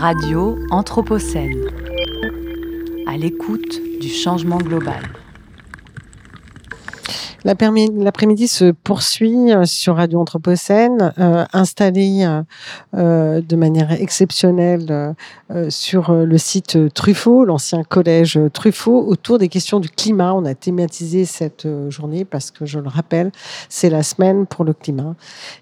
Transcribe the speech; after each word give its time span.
Radio 0.00 0.58
Anthropocène. 0.70 1.68
À 3.06 3.18
l'écoute 3.18 3.82
du 4.00 4.08
changement 4.08 4.56
global. 4.56 5.19
L'après-midi 7.44 8.48
se 8.48 8.70
poursuit 8.70 9.52
euh, 9.52 9.64
sur 9.64 9.96
Radio 9.96 10.20
Anthropocène, 10.20 11.12
euh, 11.18 11.44
installé 11.54 12.28
euh, 12.94 13.40
de 13.40 13.56
manière 13.56 13.92
exceptionnelle 13.92 15.14
sur 15.68 16.12
le 16.12 16.38
site 16.38 16.92
Truffaut, 16.94 17.44
l'ancien 17.44 17.82
collège 17.82 18.38
Truffaut, 18.52 19.04
autour 19.06 19.38
des 19.38 19.48
questions 19.48 19.80
du 19.80 19.88
climat. 19.88 20.32
On 20.34 20.44
a 20.44 20.54
thématisé 20.54 21.24
cette 21.24 21.66
journée 21.88 22.24
parce 22.24 22.50
que, 22.50 22.66
je 22.66 22.78
le 22.78 22.88
rappelle, 22.88 23.32
c'est 23.68 23.90
la 23.90 24.02
semaine 24.02 24.46
pour 24.46 24.64
le 24.64 24.72
climat. 24.72 25.14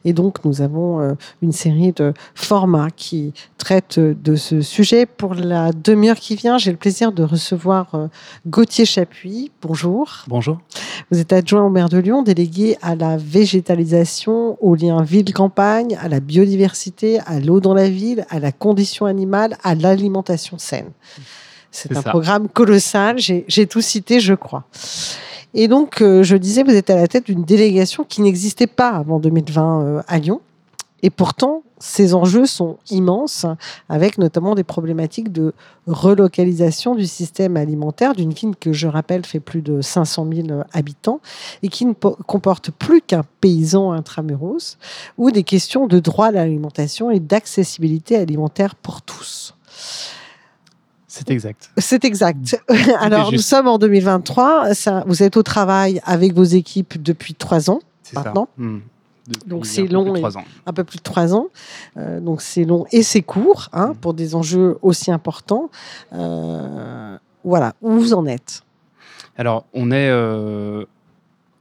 Et 0.05 0.13
donc, 0.13 0.45
nous 0.45 0.61
avons 0.61 1.17
une 1.43 1.53
série 1.53 1.93
de 1.93 2.13
formats 2.35 2.91
qui 2.91 3.33
traitent 3.57 3.99
de 3.99 4.37
ce 4.37 4.60
sujet. 4.60 5.07
Pour 5.07 5.35
la 5.35 5.73
demi-heure 5.73 6.19
qui 6.19 6.37
vient, 6.37 6.59
j'ai 6.59 6.71
le 6.71 6.77
plaisir 6.77 7.13
de 7.13 7.23
recevoir 7.23 8.09
Gauthier 8.47 8.85
Chapuis. 8.85 9.51
Bonjour. 9.63 10.24
Bonjour. 10.29 10.59
Vous 11.10 11.19
êtes 11.19 11.33
adjoint 11.33 11.68
maire 11.71 11.89
de 11.89 11.99
Lyon, 11.99 12.23
délégué 12.23 12.77
à 12.83 12.95
la 12.95 13.17
végétalisation, 13.17 14.57
au 14.61 14.75
lien 14.75 15.03
ville-campagne, 15.03 15.99
à 16.01 16.09
la 16.09 16.21
biodiversité, 16.21 17.21
à 17.27 17.41
l'eau 17.41 17.61
dans 17.61 17.75
la 17.75 17.89
ville, 17.89 18.27
à 18.31 18.39
la 18.39 18.53
condition 18.53 19.07
animale, 19.07 19.57
à 19.63 19.75
l'alimentation 19.75 20.59
saine. 20.59 20.91
C'est 21.71 21.97
un 21.97 22.03
programme 22.03 22.49
colossal, 22.49 23.19
j'ai 23.19 23.67
tout 23.67 23.81
cité, 23.81 24.21
je 24.21 24.35
crois. 24.35 24.65
Et 25.55 25.69
donc, 25.69 26.03
euh, 26.03 26.23
je 26.23 26.37
disais, 26.37 26.63
vous 26.63 26.75
êtes 26.75 26.91
à 26.91 26.97
la 26.97 27.09
tête 27.09 27.27
d'une 27.27 27.43
délégation 27.43 28.05
qui 28.05 28.21
n'existait 28.21 28.66
pas 28.66 28.91
avant 28.91 29.19
2020 29.19 29.80
euh, 29.80 30.03
à 30.07 30.19
Lyon. 30.19 30.41
Et 31.03 31.11
pourtant, 31.11 31.63
ces 31.80 32.14
enjeux 32.14 32.46
sont 32.46 32.78
immenses, 32.91 33.46
avec 33.88 34.18
notamment 34.18 34.55
des 34.55 34.64
problématiques 34.64 35.32
de 35.32 35.52
relocalisation 35.87 36.95
du 36.95 37.07
système 37.07 37.57
alimentaire 37.57 38.15
d'une 38.15 38.32
ville 38.32 38.57
que, 38.57 38.73
je 38.73 38.88
rappelle, 38.88 39.24
fait 39.24 39.40
plus 39.40 39.62
de 39.62 39.80
500 39.80 40.26
000 40.32 40.48
habitants 40.73 41.20
et 41.62 41.68
qui 41.68 41.87
ne 41.87 41.93
comporte 41.93 42.70
plus 42.70 43.01
qu'un 43.01 43.24
paysan 43.40 43.93
intramuros, 43.93 44.76
ou 45.16 45.30
des 45.30 45.45
questions 45.45 45.87
de 45.87 45.98
droit 45.98 46.26
à 46.26 46.32
l'alimentation 46.32 47.10
et 47.10 47.20
d'accessibilité 47.20 48.16
alimentaire 48.16 48.74
pour 48.74 49.02
tous. 49.02 49.54
C'est 51.07 51.30
exact. 51.30 51.70
C'est 51.79 52.04
exact. 52.04 52.63
Alors, 53.01 53.32
nous 53.32 53.38
sommes 53.38 53.66
en 53.66 53.79
2023. 53.79 54.74
Ça, 54.74 55.04
vous 55.07 55.23
êtes 55.23 55.37
au 55.37 55.42
travail 55.42 56.01
avec 56.04 56.35
vos 56.35 56.45
équipes 56.45 57.02
depuis 57.02 57.35
trois 57.35 57.70
ans 57.70 57.80
maintenant. 58.15 58.48
Hmm 58.59 58.79
donc 59.46 59.66
c'est 59.66 59.87
long, 59.87 60.15
un 60.66 60.73
peu 60.73 60.84
plus 60.84 60.98
de 60.98 61.02
trois 61.02 61.34
ans. 61.34 61.48
Euh, 61.96 62.21
donc 62.21 62.40
c'est 62.40 62.65
long 62.65 62.87
et 62.93 63.02
c'est 63.02 63.23
court 63.23 63.68
hein, 63.73 63.88
mm. 63.88 63.96
pour 63.96 64.15
des 64.15 64.34
enjeux 64.34 64.78
aussi 64.82 65.10
importants. 65.10 65.70
Euh, 66.12 67.16
voilà, 67.44 67.75
où 67.82 67.93
vous 67.93 68.15
en 68.15 68.26
êtes? 68.26 68.62
Alors 69.37 69.66
on 69.72 69.91
est 69.91 70.09
euh, 70.10 70.84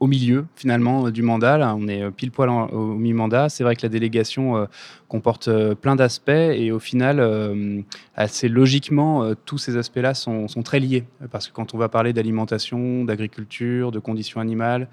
au 0.00 0.06
milieu 0.06 0.46
finalement 0.56 1.10
du 1.10 1.22
mandat. 1.22 1.74
On 1.76 1.88
est 1.88 2.10
pile 2.10 2.30
poil 2.30 2.48
au 2.48 2.94
mi-mandat. 2.94 3.48
C'est 3.48 3.64
vrai 3.64 3.76
que 3.76 3.82
la 3.82 3.88
délégation 3.88 4.66
comporte 5.08 5.50
plein 5.74 5.94
d'aspects 5.94 6.30
et 6.30 6.72
au 6.72 6.78
final, 6.78 7.84
assez 8.16 8.48
logiquement, 8.48 9.32
tous 9.44 9.58
ces 9.58 9.76
aspects-là 9.76 10.14
sont, 10.14 10.46
sont, 10.48 10.62
très 10.62 10.80
liés 10.80 11.04
parce 11.30 11.48
que 11.48 11.52
quand 11.52 11.74
on 11.74 11.78
va 11.78 11.88
parler 11.88 12.12
d'alimentation, 12.12 13.04
d'agriculture, 13.04 13.90
de 13.90 13.98
conditions 13.98 14.40
animales, 14.40 14.88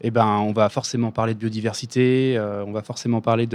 eh 0.00 0.10
ben, 0.10 0.26
on 0.26 0.52
va 0.52 0.68
forcément 0.68 1.10
parler 1.10 1.34
de 1.34 1.38
biodiversité, 1.38 2.36
euh, 2.36 2.64
on 2.64 2.72
va 2.72 2.82
forcément 2.82 3.20
parler 3.20 3.48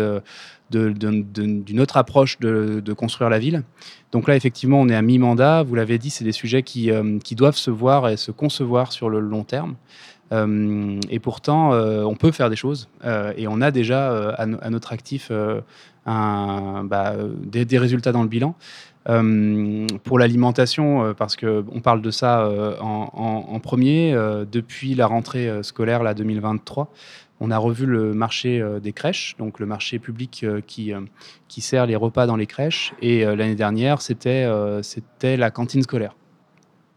d'une 0.71 1.79
autre 1.79 1.97
approche 1.97 2.39
de, 2.39 2.93
construire 2.93 3.29
la 3.29 3.39
ville. 3.39 3.63
Donc 4.11 4.27
là, 4.27 4.35
effectivement, 4.35 4.79
on 4.81 4.89
est 4.89 4.95
à 4.95 5.01
mi-mandat. 5.01 5.63
Vous 5.63 5.75
l'avez 5.75 5.97
dit, 5.97 6.09
c'est 6.09 6.25
des 6.25 6.33
sujets 6.33 6.63
qui, 6.63 6.91
euh, 6.91 7.17
qui, 7.19 7.35
doivent 7.35 7.55
se 7.55 7.71
voir 7.71 8.09
et 8.09 8.17
se 8.17 8.31
concevoir 8.31 8.91
sur 8.91 9.09
le 9.09 9.19
long 9.19 9.43
terme. 9.43 9.75
Euh, 10.31 10.99
et 11.09 11.19
pourtant, 11.19 11.71
on 11.71 12.15
peut 12.15 12.31
faire 12.31 12.49
des 12.49 12.55
choses. 12.55 12.89
et 13.37 13.47
on 13.47 13.61
a 13.61 13.71
déjà 13.71 14.29
à, 14.31 14.69
notre 14.69 14.91
actif 14.91 15.31
bah, 16.05 17.15
des, 17.45 17.77
résultats 17.77 18.11
dans 18.11 18.23
le 18.23 18.29
bilan. 18.29 18.55
Euh, 19.09 19.85
pour 20.03 20.17
l'alimentation, 20.17 21.03
euh, 21.03 21.13
parce 21.13 21.35
qu'on 21.35 21.81
parle 21.83 22.01
de 22.01 22.11
ça 22.11 22.45
euh, 22.45 22.77
en, 22.79 23.59
premier, 23.59 24.13
depuis 24.51 24.95
la 24.95 25.07
rentrée 25.07 25.63
scolaire 25.63 26.03
là, 26.03 26.13
2023, 26.13 26.91
on 27.39 27.51
a 27.51 27.57
revu 27.57 27.85
le 27.85 28.13
marché 28.13 28.63
des 28.81 28.93
crèches, 28.93 29.35
donc 29.37 29.59
le 29.59 29.65
marché 29.65 29.99
public 29.99 30.45
qui, 30.67 30.93
qui 31.47 31.61
sert 31.61 31.85
les 31.85 31.95
repas 31.95 32.25
dans 32.25 32.35
les 32.35 32.45
crèches. 32.45 32.93
Et 33.01 33.23
l'année 33.23 33.55
dernière, 33.55 34.01
c'était 34.01 34.47
la 35.37 35.51
cantine 35.51 35.81
scolaire. 35.81 36.15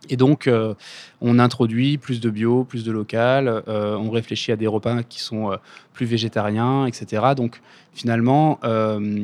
Et 0.08 0.16
donc, 0.16 0.46
euh, 0.46 0.74
on 1.20 1.38
introduit 1.38 1.98
plus 1.98 2.20
de 2.20 2.30
bio, 2.30 2.64
plus 2.64 2.84
de 2.84 2.92
local, 2.92 3.62
euh, 3.68 3.96
on 3.96 4.10
réfléchit 4.10 4.52
à 4.52 4.56
des 4.56 4.66
repas 4.66 5.02
qui 5.02 5.20
sont 5.20 5.52
euh, 5.52 5.56
plus 5.92 6.06
végétariens, 6.06 6.86
etc. 6.86 7.22
Donc, 7.36 7.60
finalement, 7.94 8.58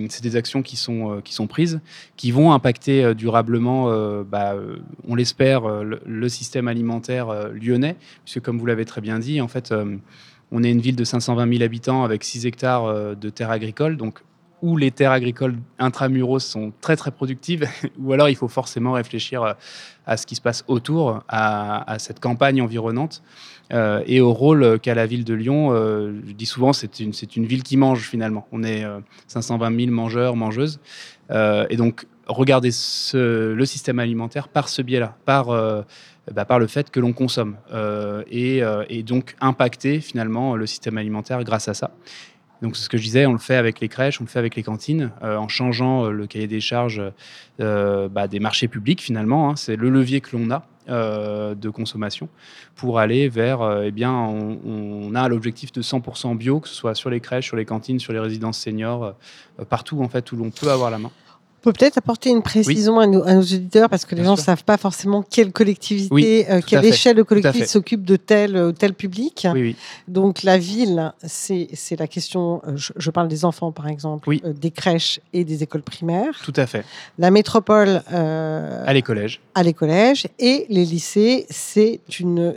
c'est 0.08 0.22
des 0.22 0.36
actions 0.36 0.62
qui 0.62 0.76
sont, 0.76 1.20
qui 1.22 1.34
sont 1.34 1.46
prises, 1.46 1.80
qui 2.16 2.30
vont 2.30 2.52
impacter 2.52 3.14
durablement, 3.14 3.92
bah, 4.22 4.54
on 5.06 5.14
l'espère, 5.14 5.68
le, 5.84 6.28
système 6.30 6.68
alimentaire 6.68 7.50
lyonnais, 7.52 7.96
puisque 8.24 8.40
comme 8.40 8.58
vous 8.58 8.64
l'avez 8.64 8.86
très 8.86 9.02
bien 9.02 9.18
dit, 9.18 9.42
en 9.42 9.48
fait, 9.48 9.74
on 10.50 10.64
est 10.64 10.70
une 10.70 10.80
ville 10.80 10.96
de 10.96 11.04
520 11.04 11.52
000 11.52 11.62
habitants 11.62 12.02
avec 12.02 12.24
6 12.24 12.46
hectares 12.46 13.14
de 13.14 13.28
terres 13.28 13.50
agricoles, 13.50 13.98
donc 13.98 14.22
où 14.62 14.76
les 14.76 14.92
terres 14.92 15.10
agricoles 15.10 15.56
intramuros 15.78 16.38
sont 16.38 16.72
très 16.80 16.96
très 16.96 17.10
productives, 17.10 17.68
ou 17.98 18.12
alors 18.12 18.28
il 18.28 18.36
faut 18.36 18.48
forcément 18.48 18.92
réfléchir 18.92 19.42
euh, 19.42 19.52
à 20.06 20.16
ce 20.16 20.26
qui 20.26 20.36
se 20.36 20.40
passe 20.40 20.64
autour, 20.68 21.22
à, 21.28 21.96
cette 21.98 22.20
campagne 22.20 22.62
environnante, 22.62 23.22
euh, 23.72 24.02
et 24.06 24.20
au 24.20 24.32
rôle 24.32 24.80
qu'a 24.80 24.94
la 24.94 25.06
ville 25.06 25.24
de 25.24 25.34
Lyon. 25.34 25.68
Euh, 25.72 26.12
je 26.26 26.32
dis 26.32 26.46
souvent, 26.46 26.72
c'est 26.72 26.98
une, 26.98 27.12
une 27.36 27.46
ville 27.46 27.62
qui 27.62 27.76
mange 27.76 28.08
finalement. 28.08 28.46
On 28.50 28.64
est 28.64 28.84
520 29.28 29.78
000 29.78 29.92
mangeurs, 29.92 30.34
mangeuses, 30.34 30.80
et 31.30 31.76
donc 31.76 32.06
regarder 32.26 32.70
le 33.14 33.64
système 33.64 33.98
alimentaire 34.00 34.48
par 34.48 34.68
ce 34.68 34.82
biais-là, 34.82 35.16
par, 35.24 35.46
bah, 36.32 36.44
par 36.44 36.58
le 36.58 36.66
fait 36.66 36.90
que 36.90 36.98
l'on 36.98 37.12
consomme, 37.12 37.56
et, 38.28 38.60
et 38.88 39.02
donc 39.04 39.36
impacter 39.40 40.00
finalement 40.00 40.56
le 40.56 40.66
système 40.66 40.98
alimentaire 40.98 41.44
grâce 41.44 41.68
à 41.68 41.74
ça. 41.74 41.92
Donc, 42.62 42.76
c'est 42.76 42.84
ce 42.84 42.88
que 42.88 42.96
je 42.96 43.02
disais, 43.02 43.26
on 43.26 43.32
le 43.32 43.38
fait 43.38 43.56
avec 43.56 43.80
les 43.80 43.88
crèches, 43.88 44.20
on 44.20 44.24
le 44.24 44.28
fait 44.28 44.38
avec 44.38 44.54
les 44.54 44.62
cantines, 44.62 45.10
euh, 45.22 45.36
en 45.36 45.48
changeant 45.48 46.04
euh, 46.04 46.10
le 46.12 46.28
cahier 46.28 46.46
des 46.46 46.60
charges 46.60 47.02
euh, 47.60 48.08
bah, 48.08 48.28
des 48.28 48.38
marchés 48.38 48.68
publics, 48.68 49.02
finalement. 49.02 49.50
Hein. 49.50 49.56
c'est 49.56 49.74
le 49.74 49.90
levier 49.90 50.20
que 50.20 50.36
l'on 50.36 50.50
a 50.50 50.64
de 50.88 51.68
consommation 51.68 52.28
pour 52.74 52.98
aller 52.98 53.28
vers, 53.28 53.82
eh 53.84 53.92
bien, 53.92 54.12
on, 54.12 55.14
a 55.14 55.28
l'objectif 55.28 55.70
de 55.70 55.80
100% 55.80 56.36
bio, 56.36 56.58
que 56.58 56.68
ce 56.68 56.74
soit 56.74 56.96
sur 56.96 57.08
les 57.08 57.20
crèches, 57.20 57.46
sur 57.46 57.56
les 57.56 57.64
cantines, 57.64 58.00
sur 58.00 58.12
les 58.12 58.18
résidences 58.18 58.58
seniors, 58.58 59.14
partout, 59.68 60.02
en 60.02 60.08
fait, 60.08 60.32
où 60.32 60.36
l'on 60.36 60.50
peut 60.50 60.72
avoir 60.72 60.90
la 60.90 60.98
main 60.98 61.12
peut 61.62 61.72
peut-être 61.72 61.98
apporter 61.98 62.30
une 62.30 62.42
précision 62.42 62.98
à, 62.98 63.06
nos, 63.06 63.22
auditeurs 63.22 63.88
parce 63.88 64.04
que 64.04 64.14
les 64.14 64.24
gens 64.24 64.32
ne 64.32 64.40
savent 64.40 64.64
pas 64.64 64.76
forcément 64.76 65.22
quelle 65.22 65.52
collectivité, 65.52 66.50
euh, 66.50 66.60
quelle 66.66 66.84
échelle 66.84 67.16
de 67.16 67.22
collectivité 67.22 67.66
s'occupe 67.66 68.04
de 68.04 68.16
tel 68.16 68.56
ou 68.56 68.72
tel 68.72 68.94
public. 68.94 69.46
Donc 70.08 70.42
la 70.42 70.58
ville, 70.58 71.12
c'est 71.24 71.68
la 71.98 72.06
question, 72.06 72.60
euh, 72.66 72.72
je, 72.76 73.10
parle 73.10 73.28
des 73.28 73.44
enfants 73.44 73.72
par 73.72 73.88
exemple, 73.88 74.28
euh, 74.30 74.52
des 74.52 74.70
crèches 74.70 75.20
et 75.32 75.44
des 75.44 75.62
écoles 75.62 75.82
primaires. 75.82 76.40
Tout 76.44 76.54
à 76.56 76.66
fait. 76.66 76.84
La 77.18 77.30
métropole. 77.30 78.02
à 78.08 78.92
les 78.92 79.02
collèges. 79.02 79.40
À 79.54 79.62
les 79.62 79.72
collèges. 79.72 80.26
Et 80.38 80.66
les 80.68 80.84
lycées, 80.84 81.46
c'est 81.50 82.00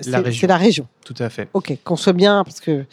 la, 0.07 0.21
la 0.21 0.57
région. 0.57 0.87
Tout 1.03 1.15
à 1.19 1.29
fait. 1.29 1.47
Ok, 1.53 1.77
qu'on 1.83 1.95
soit 1.95 2.13
bien 2.13 2.43
parce 2.43 2.59
que. 2.59 2.85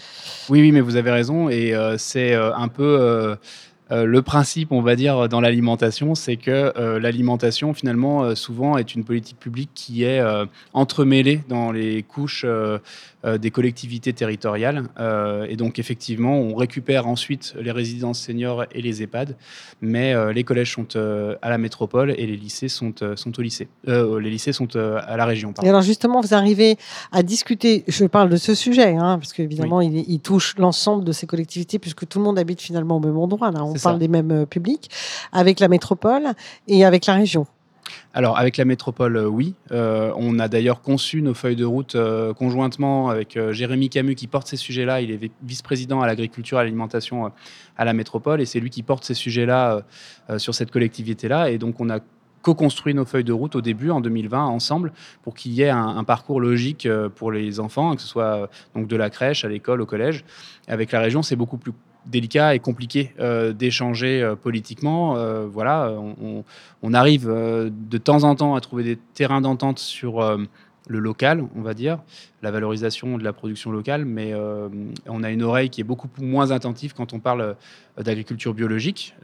Oui, 0.51 0.61
oui, 0.61 0.73
mais 0.73 0.83
vous 0.83 0.97
avez 0.97 1.11
raison 1.11 1.49
et 1.49 1.75
c'est 1.97 2.35
un 2.35 2.69
peu 2.69 2.83
euh, 3.01 3.37
le 3.93 4.23
principe, 4.23 4.73
on 4.73 4.83
va 4.83 4.97
dire, 4.97 5.29
dans 5.29 5.41
l'alimentation, 5.41 6.15
c'est 6.15 6.37
que 6.37 6.73
euh, 6.77 6.99
l'alimentation, 6.99 7.75
finalement, 7.75 8.23
euh, 8.23 8.35
souvent 8.35 8.79
est 8.79 8.95
une 8.95 9.05
politique 9.05 9.39
publique 9.39 9.71
qui 9.75 10.05
est 10.05 10.23
entremêlée 10.73 11.41
dans 11.49 11.73
les 11.73 12.03
couches 12.03 12.47
des 13.25 13.51
collectivités 13.51 14.13
territoriales. 14.13 14.85
et 15.49 15.57
donc, 15.57 15.79
effectivement, 15.79 16.39
on 16.39 16.55
récupère 16.55 17.07
ensuite 17.07 17.55
les 17.61 17.71
résidences 17.71 18.21
seniors 18.21 18.65
et 18.73 18.83
les 18.83 19.03
EHPAD, 19.03 19.37
mais 19.81 20.15
les 20.33 20.45
collèges 20.45 20.73
sont 20.73 20.89
à 20.97 21.51
la 21.51 21.59
métropole 21.59 22.11
et 22.13 22.27
les 22.27 22.37
lycées 22.37 22.69
sont, 22.69 22.95
sont 23.17 23.39
au 23.39 23.43
lycée. 23.43 23.69
les 23.87 24.31
lycées 24.31 24.53
sont 24.53 24.75
à 24.77 25.17
la 25.17 25.25
région. 25.25 25.55
Et 25.63 25.69
alors, 25.69 25.83
justement, 25.83 26.21
vous 26.21 26.35
arrivez 26.35 26.77
à 27.11 27.23
discuter, 27.23 27.85
je 27.89 28.05
parle 28.07 28.29
de 28.29 28.37
ce 28.37 28.55
sujet, 28.55 28.97
hein, 28.97 29.19
parce 29.19 29.33
qu'évidemment, 29.33 29.81
il, 29.81 30.21
touche 30.21 30.55
l'ensemble 30.57 31.05
de 31.05 31.13
ces 31.13 31.27
collectivités, 31.27 31.79
puisque 31.79 32.07
tout 32.07 32.19
le 32.19 32.25
monde 32.25 32.39
habite 32.39 32.61
finalement 32.61 32.97
au 32.97 33.01
même 33.01 33.19
endroit. 33.19 33.51
Là. 33.51 33.65
On 33.65 33.75
parle 33.83 33.99
des 33.99 34.09
mêmes 34.09 34.31
euh, 34.31 34.47
publics, 34.47 34.91
avec 35.33 35.61
la 35.61 35.69
métropole 35.69 36.33
et 36.69 36.85
avec 36.85 37.07
la 37.07 37.15
région. 37.15 37.47
alors, 38.15 38.39
avec 38.39 38.57
la 38.57 38.65
métropole, 38.65 39.17
euh, 39.17 39.27
oui. 39.27 39.55
Euh, 39.71 40.13
on 40.17 40.39
a 40.39 40.49
d'ailleurs 40.49 40.83
conçu 40.83 41.23
nos 41.23 41.35
feuilles 41.35 41.57
de 41.57 41.65
route 41.65 41.95
euh, 41.95 42.35
conjointement 42.35 43.09
avec 43.09 43.39
Jérémy 43.51 43.89
Camus 43.89 44.15
qui 44.15 44.27
porte 44.27 44.47
ces 44.47 44.57
sujets-là. 44.57 45.01
Il 45.01 45.11
est 45.11 45.31
vice-président 45.43 46.01
à 46.01 46.07
l'agriculture 46.07 46.59
et 46.59 46.61
à 46.61 46.65
l'alimentation 46.65 47.33
à 47.77 47.85
la 47.85 47.93
métropole 47.93 48.41
et 48.41 48.47
c'est 48.47 48.61
lui 48.61 48.71
qui 48.71 48.83
porte 48.83 49.05
ces 49.05 49.15
sujets-là 49.15 49.83
sur 50.39 50.55
cette 50.55 50.71
collectivité-là. 50.71 51.51
Et 51.51 51.59
donc, 51.59 51.81
on 51.81 51.91
a 51.91 52.01
co-construit 52.43 52.93
nos 52.93 53.05
feuilles 53.05 53.25
de 53.25 53.33
route 53.33 53.55
au 53.55 53.61
début, 53.61 53.91
en 53.91 54.01
2020, 54.01 54.45
ensemble, 54.45 54.93
pour 55.23 55.35
qu'il 55.35 55.53
y 55.53 55.63
ait 55.63 55.71
un, 55.71 56.05
parcours 56.05 56.41
logique 56.41 56.89
pour 57.15 57.31
les 57.31 57.61
enfants, 57.61 57.95
que 57.95 58.03
ce 58.03 58.09
soit 58.09 58.51
donc 58.75 58.89
de 58.89 58.97
la 58.97 59.11
crèche 59.11 59.45
à 59.45 59.49
l'école, 59.49 59.81
au 59.81 59.87
collège. 59.87 60.25
Avec 60.67 60.93
la 60.93 61.01
région, 61.01 61.23
c'est 61.23 61.37
beaucoup 61.37 61.57
plus 61.57 61.73
délicat 62.07 62.55
et 62.55 62.59
compliqué 62.59 63.13
euh, 63.21 63.53
d'échanger 63.53 64.23
euh, 64.23 64.35
politiquement. 64.35 65.17
Euh, 65.17 65.47
voilà, 65.47 65.93
on, 66.83 66.95
arrive 66.95 67.27
de 67.27 67.99
temps 67.99 68.25
en 68.25 68.35
temps 68.35 68.55
à 68.55 68.61
trouver 68.61 68.85
des 68.85 68.99
terrains 69.15 69.41
d'entente 69.41 69.79
sur 69.79 70.21
le 70.89 70.99
local, 70.99 71.47
on 71.57 71.63
va 71.63 71.73
dire, 71.73 72.01
la 72.43 72.51
valorisation 72.51 73.17
de 73.17 73.25
la 73.25 73.33
production 73.33 73.71
locale, 73.71 74.05
mais 74.05 74.35
on 75.09 75.23
a 75.23 75.31
une 75.31 75.43
oreille 75.43 75.71
qui 75.71 75.81
est 75.81 75.85
beaucoup 75.85 76.11
moins 76.19 76.51
attentive 76.51 76.93
quand 76.93 77.15
on 77.15 77.19
parle 77.19 77.57
d'agriculture 77.97 78.53
biologique, 78.53 79.15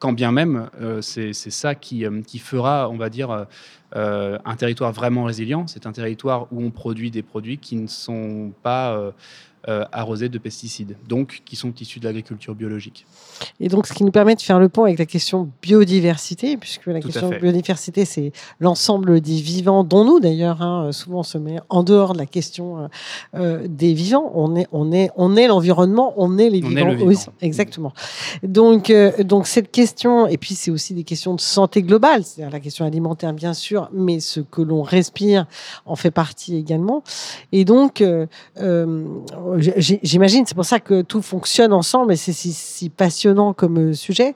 quand 0.00 0.12
bien 0.12 0.32
même 0.32 0.68
c'est 1.02 1.32
ça 1.32 1.76
qui, 1.76 2.04
qui, 2.26 2.40
fera, 2.40 2.88
on 2.88 2.96
va 2.96 3.10
dire, 3.10 3.46
un 3.94 4.56
territoire 4.56 4.90
vraiment 4.92 5.22
résilient. 5.22 5.68
C'est 5.68 5.86
un 5.86 5.92
territoire 5.92 6.48
où 6.50 6.64
on 6.64 6.72
produit 6.72 7.12
des 7.12 7.22
produits 7.22 7.58
qui 7.58 7.76
ne 7.76 7.86
sont 7.86 8.52
pas 8.64 9.12
euh, 9.66 9.84
arrosés 9.90 10.28
de 10.28 10.38
pesticides, 10.38 10.96
donc 11.08 11.42
qui 11.44 11.56
sont 11.56 11.74
issus 11.80 11.98
de 11.98 12.04
l'agriculture 12.04 12.54
biologique. 12.54 13.04
Et 13.58 13.66
donc, 13.66 13.88
ce 13.88 13.92
qui 13.92 14.04
nous 14.04 14.12
permet 14.12 14.36
de 14.36 14.40
faire 14.40 14.60
le 14.60 14.68
pont 14.68 14.84
avec 14.84 15.00
la 15.00 15.04
question 15.04 15.50
biodiversité, 15.60 16.56
puisque 16.56 16.86
la 16.86 17.00
question 17.00 17.28
biodiversité, 17.28 18.04
c'est 18.04 18.30
l'ensemble 18.60 19.20
des 19.20 19.40
vivants, 19.40 19.82
dont 19.82 20.04
nous 20.04 20.20
d'ailleurs, 20.20 20.62
hein, 20.62 20.92
souvent 20.92 21.18
on 21.18 21.22
se 21.24 21.38
met 21.38 21.58
en 21.70 21.82
dehors 21.82 22.12
de 22.12 22.18
la 22.18 22.26
question 22.26 22.78
euh, 22.78 22.88
euh, 23.34 23.66
des 23.68 23.94
vivants. 23.94 24.30
On 24.36 24.54
est, 24.54 24.68
on 24.70 24.92
est, 24.92 25.10
on 25.16 25.34
est 25.36 25.48
l'environnement, 25.48 26.14
on 26.16 26.38
est 26.38 26.50
les 26.50 26.60
vivants. 26.60 26.96
aussi. 27.04 27.26
exactement. 27.40 27.92
Donc, 28.44 28.92
donc 29.24 29.48
cette 29.48 29.72
question, 29.72 30.28
et 30.28 30.36
puis 30.36 30.54
c'est 30.54 30.70
aussi 30.70 30.94
des 30.94 31.04
questions 31.04 31.34
de 31.34 31.40
santé 31.40 31.82
globale, 31.82 32.22
c'est-à-dire 32.22 32.52
la 32.52 32.60
question 32.60 32.84
alimentaire 32.84 33.32
bien 33.32 33.54
sûr, 33.54 33.90
mais 33.92 34.20
ce 34.20 34.38
que 34.38 34.62
l'on 34.62 34.82
respire 34.82 35.46
en 35.84 35.96
fait 35.96 36.12
partie 36.12 36.56
également. 36.56 37.02
Et 37.50 37.64
donc, 37.64 38.04
j'imagine, 39.58 40.44
c'est 40.46 40.54
pour 40.54 40.64
ça 40.64 40.80
que 40.80 41.02
tout 41.02 41.22
fonctionne 41.22 41.72
ensemble 41.72 42.12
et 42.12 42.16
c'est 42.16 42.32
si, 42.32 42.88
passionnant 42.88 43.52
comme 43.52 43.90
euh, 43.90 43.92
sujet. 43.94 44.34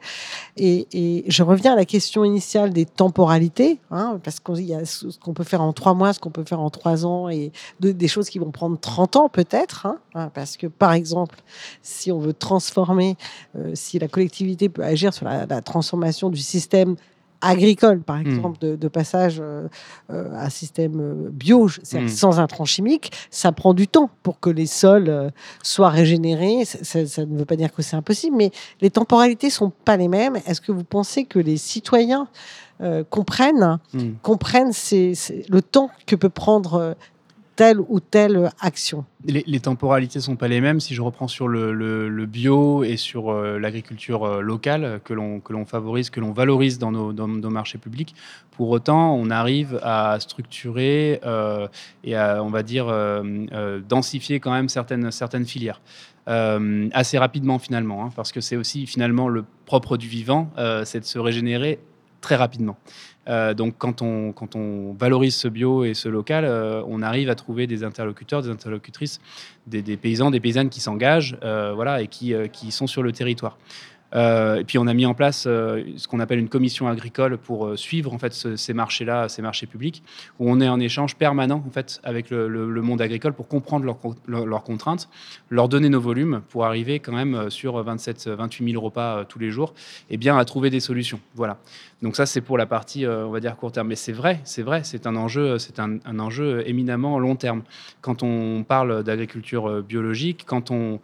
Et, 0.57 1.25
je 1.29 1.43
reviens 1.43 1.73
à 1.73 1.77
la 1.77 1.85
question 1.85 2.25
initiale 2.25 2.73
des 2.73 2.85
temporalités, 2.85 3.79
hein, 3.91 4.21
parce 4.23 4.41
qu'il 4.41 4.65
y 4.65 4.75
a 4.75 4.85
ce 4.85 5.07
qu'on 5.19 5.35
peut 5.35 5.45
faire 5.45 5.63
en 5.63 5.73
trois 5.73 5.95
mois, 5.95 6.13
ce 6.13 6.21
qu'on 6.21 6.31
peut 6.31 6.45
faire 6.45 6.61
en 6.61 6.71
trois 6.71 7.07
ans, 7.07 7.29
et 7.29 7.53
des 7.81 8.09
choses 8.09 8.29
qui 8.29 8.39
vont 8.39 8.51
prendre 8.51 8.79
30 8.79 9.17
ans 9.17 9.29
peut-être, 9.29 9.87
hein, 9.87 9.99
hein, 10.15 10.31
parce 10.35 10.57
que 10.57 10.67
par 10.67 10.93
exemple, 10.93 11.39
si 11.83 12.13
on 12.13 12.19
veut 12.19 12.35
transformer, 12.35 13.17
euh, 13.57 13.73
si 13.75 13.99
la 13.99 14.09
collectivité 14.09 14.69
peut 14.69 14.85
agir 14.85 15.15
sur 15.15 15.25
la, 15.25 15.47
la 15.47 15.61
transformation 15.63 16.31
du 16.31 16.41
système 16.41 16.97
agricole, 17.43 18.01
par 18.01 18.19
hmm. 18.19 18.27
exemple, 18.27 18.77
de, 18.77 18.89
passage 18.89 19.39
euh, 19.41 19.69
euh, 20.11 20.33
à 20.35 20.47
un 20.47 20.51
système 20.51 21.01
euh, 21.01 21.31
bio, 21.31 21.67
hmm. 21.67 22.09
sans 22.09 22.41
intrants 22.41 22.65
chimiques, 22.65 23.13
ça 23.31 23.53
prend 23.53 23.75
du 23.75 23.89
temps 23.89 24.11
pour 24.23 24.41
que 24.41 24.49
les 24.49 24.67
sols 24.67 25.33
soient 25.63 25.91
régénérés. 25.91 26.65
Ça, 26.65 27.01
ne 27.25 27.39
veut 27.39 27.45
pas 27.45 27.57
dire 27.57 27.73
que 27.73 27.83
c'est 27.83 27.97
impossible, 27.97 28.37
mais 28.37 28.51
les 28.81 28.91
temporalités 28.91 29.51
sont 29.51 29.71
pas 29.71 29.97
les 29.97 30.09
mêmes. 30.09 30.37
Est-ce 30.47 30.61
que 30.61 30.73
vous 30.73 30.85
pensez 30.85 31.25
que 31.25 31.39
les 31.39 31.57
citoyens 31.57 32.29
comprennent, 33.11 33.79
hmm. 33.93 34.13
comprennent 34.23 34.73
le 34.73 35.61
temps 35.61 35.91
que 36.07 36.17
peut 36.17 36.29
prendre 36.29 36.97
telle 37.57 37.81
ou 37.81 38.01
telle 38.01 38.51
action 38.61 39.05
les, 39.25 39.61
temporalités 39.61 40.21
sont 40.21 40.37
pas 40.37 40.49
les 40.49 40.61
mêmes. 40.61 40.81
Si 40.81 40.95
je 40.95 41.03
reprends 41.03 41.29
sur 41.29 41.49
le, 41.49 42.27
bio 42.27 42.85
et 42.85 42.97
sur 42.97 43.31
euh, 43.31 43.59
l'agriculture 43.59 44.25
euh, 44.25 44.41
locale 44.41 45.01
que 45.05 45.13
l'on 45.15 45.67
favorise, 45.67 46.11
que 46.11 46.21
l'on 46.21 46.33
valorise 46.33 46.79
dans 46.79 46.93
nos, 46.93 47.13
dans 47.13 47.29
nos, 47.29 47.51
marchés 47.51 47.79
publics, 47.79 48.15
pour 48.53 48.71
autant, 48.71 49.15
on 49.15 49.31
arrive 49.31 49.79
à 49.83 50.19
structurer 50.21 51.21
euh, 51.25 51.69
et 52.05 52.17
à, 52.17 52.43
on 52.43 52.51
va 52.51 52.63
dire, 52.63 52.93
densifier 53.89 54.41
quand 54.41 54.53
même 54.53 54.69
certaines 54.69 55.11
certaines 55.11 55.47
filières. 55.47 55.81
assez 56.27 57.19
rapidement 57.19 57.59
finalement, 57.59 58.05
hein, 58.05 58.11
parce 58.15 58.33
que 58.33 58.41
c'est 58.41 58.57
aussi 58.57 58.87
finalement 58.87 59.29
le 59.29 59.45
propre 59.67 59.97
du 59.97 60.09
vivant, 60.09 60.51
c'est 60.85 61.01
de 61.01 61.05
se 61.05 61.19
régénérer 61.19 61.79
très 62.21 62.37
rapidement. 62.37 62.77
Euh, 63.29 63.55
donc 63.55 63.75
quand 63.79 64.03
on, 64.03 64.95
valorise 64.99 65.37
ce 65.37 65.49
bio 65.49 65.85
et 65.85 65.95
ce 65.95 66.09
local, 66.09 66.45
euh, 66.45 66.83
on 66.87 67.03
arrive 67.03 67.31
à 67.31 67.35
trouver 67.35 67.67
des 67.67 67.85
interlocuteurs, 67.85 68.43
des 68.43 68.51
interlocutrices, 68.51 69.21
des, 69.67 69.97
paysans, 69.97 70.31
des 70.31 70.41
paysannes 70.41 70.71
qui 70.71 70.81
s'engagent 70.81 71.37
euh, 71.43 71.73
voilà, 71.75 72.03
et 72.03 72.09
qui 72.09 72.35
sont 72.71 72.87
sur 72.87 73.03
le 73.03 73.13
territoire. 73.13 73.57
Euh, 74.15 74.57
et 74.57 74.65
puis 74.65 74.79
on 74.79 74.87
a 74.87 74.95
mis 74.95 75.07
en 75.07 75.15
place 75.15 75.45
euh, 75.47 75.83
ce 75.97 76.07
qu'on 76.07 76.21
appelle 76.21 76.39
une 76.39 76.49
commission 76.49 76.87
agricole 76.89 77.39
pour 77.39 77.67
euh, 77.67 77.77
suivre 77.77 78.13
en 78.13 78.19
fait 78.19 78.33
ces 78.33 78.75
marchés-là, 78.75 79.29
ces 79.29 79.43
marchés 79.43 79.67
publics, 79.67 80.03
où 80.39 80.51
on 80.51 80.61
est 80.61 80.69
en 80.69 80.81
échange 80.81 81.17
permanent 81.17 81.63
en 81.67 81.71
fait 81.71 82.01
avec 82.05 82.31
le, 82.31 82.83
monde 82.83 83.01
agricole 83.01 83.33
pour 83.33 83.49
comprendre 83.49 83.85
leurs, 84.27 84.65
contraintes, 84.65 85.09
leur 85.51 85.69
donner 85.69 85.89
nos 85.89 86.01
volumes 86.01 86.43
pour 86.49 86.65
arriver 86.65 86.99
quand 86.99 87.13
même 87.13 87.49
sur 87.49 87.83
27, 87.83 88.29
28 88.29 88.73
000 88.73 88.83
repas 88.83 89.25
tous 89.25 89.39
les 89.39 89.51
jours, 89.51 89.73
et 90.11 90.17
bien 90.17 90.37
à 90.37 90.45
trouver 90.45 90.69
des 90.69 90.81
solutions. 90.81 91.21
Voilà. 91.35 91.59
Donc 92.03 92.17
ça 92.17 92.27
c'est 92.27 92.41
pour 92.41 92.59
la 92.59 92.67
partie 92.67 93.07
on 93.07 93.31
va 93.31 93.41
dire 93.41 93.57
court 93.57 93.73
terme, 93.73 93.89
mais 93.89 93.97
c'est 93.97 94.13
vrai, 94.13 94.41
c'est 94.45 94.63
vrai, 94.63 94.83
c'est 94.85 95.07
un 95.07 95.17
enjeu, 95.17 95.59
c'est 95.59 95.79
un 95.79 96.19
enjeu 96.19 96.63
éminemment 96.67 97.19
long 97.19 97.37
terme. 97.37 97.63
Quand 98.01 98.23
on 98.23 98.65
parle 98.65 99.05
d'agriculture 99.05 99.83
biologique, 99.83 100.45
quand 100.47 100.71
on 100.71 101.01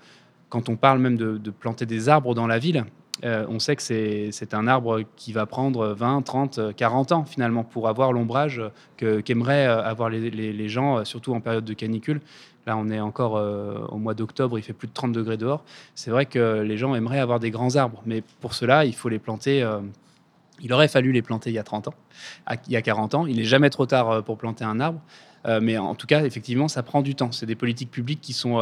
quand 0.49 0.69
on 0.69 0.77
parle 0.77 0.99
même 0.99 1.17
de, 1.17 1.51
planter 1.51 1.87
des 1.87 2.09
arbres 2.09 2.35
dans 2.35 2.47
la 2.47 2.59
ville, 2.59 2.85
euh, 3.25 3.45
on 3.49 3.59
sait 3.59 3.75
que 3.75 3.83
c'est 3.83 4.55
un 4.55 4.67
arbre 4.69 5.03
qui 5.17 5.33
va 5.33 5.47
prendre 5.47 5.89
20, 5.89 6.23
30, 6.23 6.75
40 6.77 7.13
ans 7.13 7.25
finalement 7.25 7.65
pour 7.65 7.89
avoir 7.89 8.13
l'ombrage 8.13 8.63
qu'aimeraient 8.97 9.67
euh, 9.67 9.83
avoir 9.83 10.09
les, 10.09 10.69
gens, 10.69 10.99
euh, 10.99 11.05
surtout 11.05 11.35
en 11.35 11.41
période 11.41 11.65
de 11.65 11.75
canicule. 11.75 12.21
Là, 12.67 12.77
on 12.77 12.91
est 12.91 13.01
encore 13.01 13.33
au 13.91 13.97
mois 13.97 14.13
d'octobre, 14.13 14.59
il 14.59 14.63
fait 14.63 14.75
plus 14.75 14.89
de 14.89 14.93
30 14.93 15.11
degrés 15.11 15.39
dehors. 15.39 15.65
C'est 15.95 16.11
vrai 16.11 16.27
que 16.27 16.61
les 16.61 16.77
gens 16.77 16.95
aimeraient 16.95 17.19
avoir 17.19 17.41
des 17.41 17.51
grands 17.51 17.77
arbres, 17.77 18.03
mais 18.05 18.23
pour 18.41 18.53
cela, 18.53 18.85
il 18.85 18.95
faut 18.95 19.09
les 19.09 19.19
planter. 19.19 19.67
il 20.61 20.71
aurait 20.75 20.89
fallu 20.89 21.11
les 21.11 21.23
planter 21.23 21.49
il 21.49 21.55
y 21.55 21.59
a 21.59 21.63
30 21.63 21.89
ans, 21.89 21.95
il 22.67 22.73
y 22.73 22.77
a 22.77 22.83
40 22.83 23.15
ans. 23.15 23.27
Il 23.27 23.37
n'est 23.37 23.45
jamais 23.45 23.71
trop 23.71 23.87
tard 23.87 24.23
pour 24.23 24.37
planter 24.37 24.65
un 24.65 24.81
arbre. 24.81 25.01
mais 25.63 25.79
en 25.79 25.95
tout 25.95 26.07
cas, 26.07 26.27
effectivement, 26.27 26.69
ça 26.69 26.83
prend 26.83 27.01
du 27.01 27.15
temps. 27.15 27.33
C'est 27.33 27.47
des 27.47 27.57
politiques 27.57 27.91
publiques 27.91 28.21
qui 28.21 28.35
sont 28.35 28.59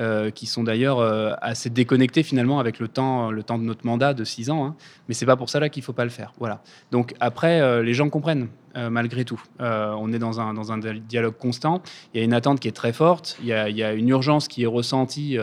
euh, 0.00 0.30
qui 0.30 0.46
sont 0.46 0.64
d'ailleurs 0.64 1.00
euh, 1.00 1.34
assez 1.42 1.68
déconnectés 1.68 2.22
finalement 2.22 2.58
avec 2.58 2.78
le 2.78 2.88
temps, 2.88 3.30
le 3.30 3.42
temps 3.42 3.58
de 3.58 3.64
notre 3.64 3.84
mandat 3.84 4.14
de 4.14 4.24
6 4.24 4.48
ans. 4.48 4.64
Hein. 4.64 4.74
Mais 5.06 5.12
c'est 5.12 5.26
pas 5.26 5.36
pour 5.36 5.50
ça 5.50 5.60
là 5.60 5.68
qu'il 5.68 5.82
faut 5.82 5.92
pas 5.92 6.04
le 6.04 6.10
faire. 6.10 6.32
Voilà. 6.38 6.62
Donc 6.92 7.14
après, 7.20 7.60
euh, 7.60 7.82
les 7.82 7.92
gens 7.92 8.08
comprennent. 8.08 8.48
malgré 8.90 9.26
tout. 9.26 9.38
on 9.60 10.14
est 10.14 10.18
dans 10.18 10.40
un, 10.40 10.54
dans 10.54 10.72
un 10.72 10.78
dialogue 10.78 11.36
constant. 11.36 11.82
Il 12.14 12.18
y 12.18 12.22
a 12.22 12.24
une 12.24 12.32
attente 12.32 12.58
qui 12.58 12.68
est 12.68 12.76
très 12.84 12.94
forte. 12.94 13.36
Il 13.42 13.46
y 13.48 13.52
a, 13.52 13.92
une 13.92 14.08
urgence 14.08 14.48
qui 14.48 14.62
est 14.62 14.72
ressentie, 14.78 15.36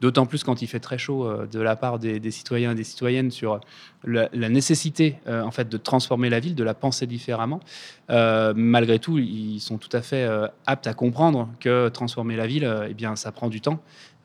d'autant 0.00 0.26
plus 0.26 0.42
quand 0.42 0.62
il 0.62 0.66
fait 0.66 0.80
très 0.80 0.98
chaud, 0.98 1.30
de 1.46 1.60
la 1.60 1.76
part 1.76 2.00
des, 2.00 2.30
citoyens 2.32 2.72
et 2.72 2.74
des 2.74 2.82
citoyennes 2.82 3.30
sur 3.30 3.60
la, 4.02 4.28
nécessité 4.48 5.18
en 5.28 5.52
fait 5.52 5.68
de 5.68 5.76
transformer 5.76 6.28
la 6.28 6.40
ville, 6.40 6.56
de 6.56 6.64
la 6.64 6.74
penser 6.74 7.06
différemment. 7.06 7.60
malgré 8.08 8.98
tout, 8.98 9.16
ils 9.20 9.60
sont 9.60 9.78
tout 9.78 9.96
à 9.96 10.02
fait 10.02 10.28
aptes 10.66 10.88
à 10.88 10.94
comprendre 10.94 11.50
que 11.60 11.88
transformer 11.88 12.34
la 12.34 12.48
ville, 12.48 12.68
eh 12.88 12.94
bien, 12.94 13.14
ça 13.14 13.30
prend 13.30 13.48
du 13.48 13.60
temps. 13.60 13.78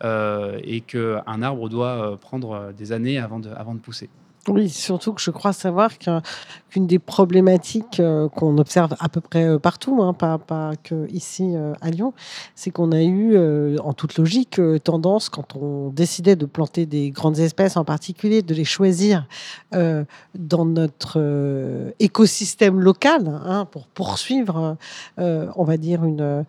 Euh, 0.03 0.59
et 0.63 0.81
qu'un 0.81 1.41
arbre 1.41 1.69
doit 1.69 2.11
euh, 2.11 2.17
prendre 2.17 2.71
des 2.71 2.91
années 2.91 3.17
avant 3.17 3.39
de, 3.39 3.49
avant 3.49 3.73
de 3.73 3.79
pousser. 3.79 4.09
Oui, 4.47 4.69
surtout 4.69 5.13
que 5.13 5.21
je 5.21 5.31
crois 5.31 5.53
savoir 5.53 5.91
qu'une 5.99 6.87
des 6.87 6.99
problématiques 6.99 7.99
euh, 7.99 8.29
qu'on 8.29 8.57
observe 8.57 8.95
à 8.99 9.09
peu 9.09 9.21
près 9.21 9.59
partout, 9.59 10.01
hein, 10.01 10.13
pas, 10.13 10.37
pas 10.37 10.71
que 10.81 11.07
ici 11.11 11.55
à 11.81 11.89
Lyon, 11.91 12.13
c'est 12.55 12.71
qu'on 12.71 12.91
a 12.91 13.03
eu, 13.03 13.37
en 13.79 13.93
toute 13.93 14.17
logique, 14.17 14.59
tendance, 14.83 15.29
quand 15.29 15.55
on 15.55 15.89
décidait 15.89 16.35
de 16.35 16.45
planter 16.45 16.85
des 16.85 17.11
grandes 17.11 17.39
espèces 17.39 17.77
en 17.77 17.83
particulier, 17.83 18.41
de 18.41 18.53
les 18.53 18.63
choisir 18.63 19.27
dans 19.71 20.65
notre 20.65 21.93
écosystème 21.99 22.79
local 22.79 23.41
hein, 23.45 23.65
pour 23.65 23.87
poursuivre, 23.87 24.77
on 25.17 25.63
va 25.63 25.77
dire, 25.77 26.03
une, 26.05 26.45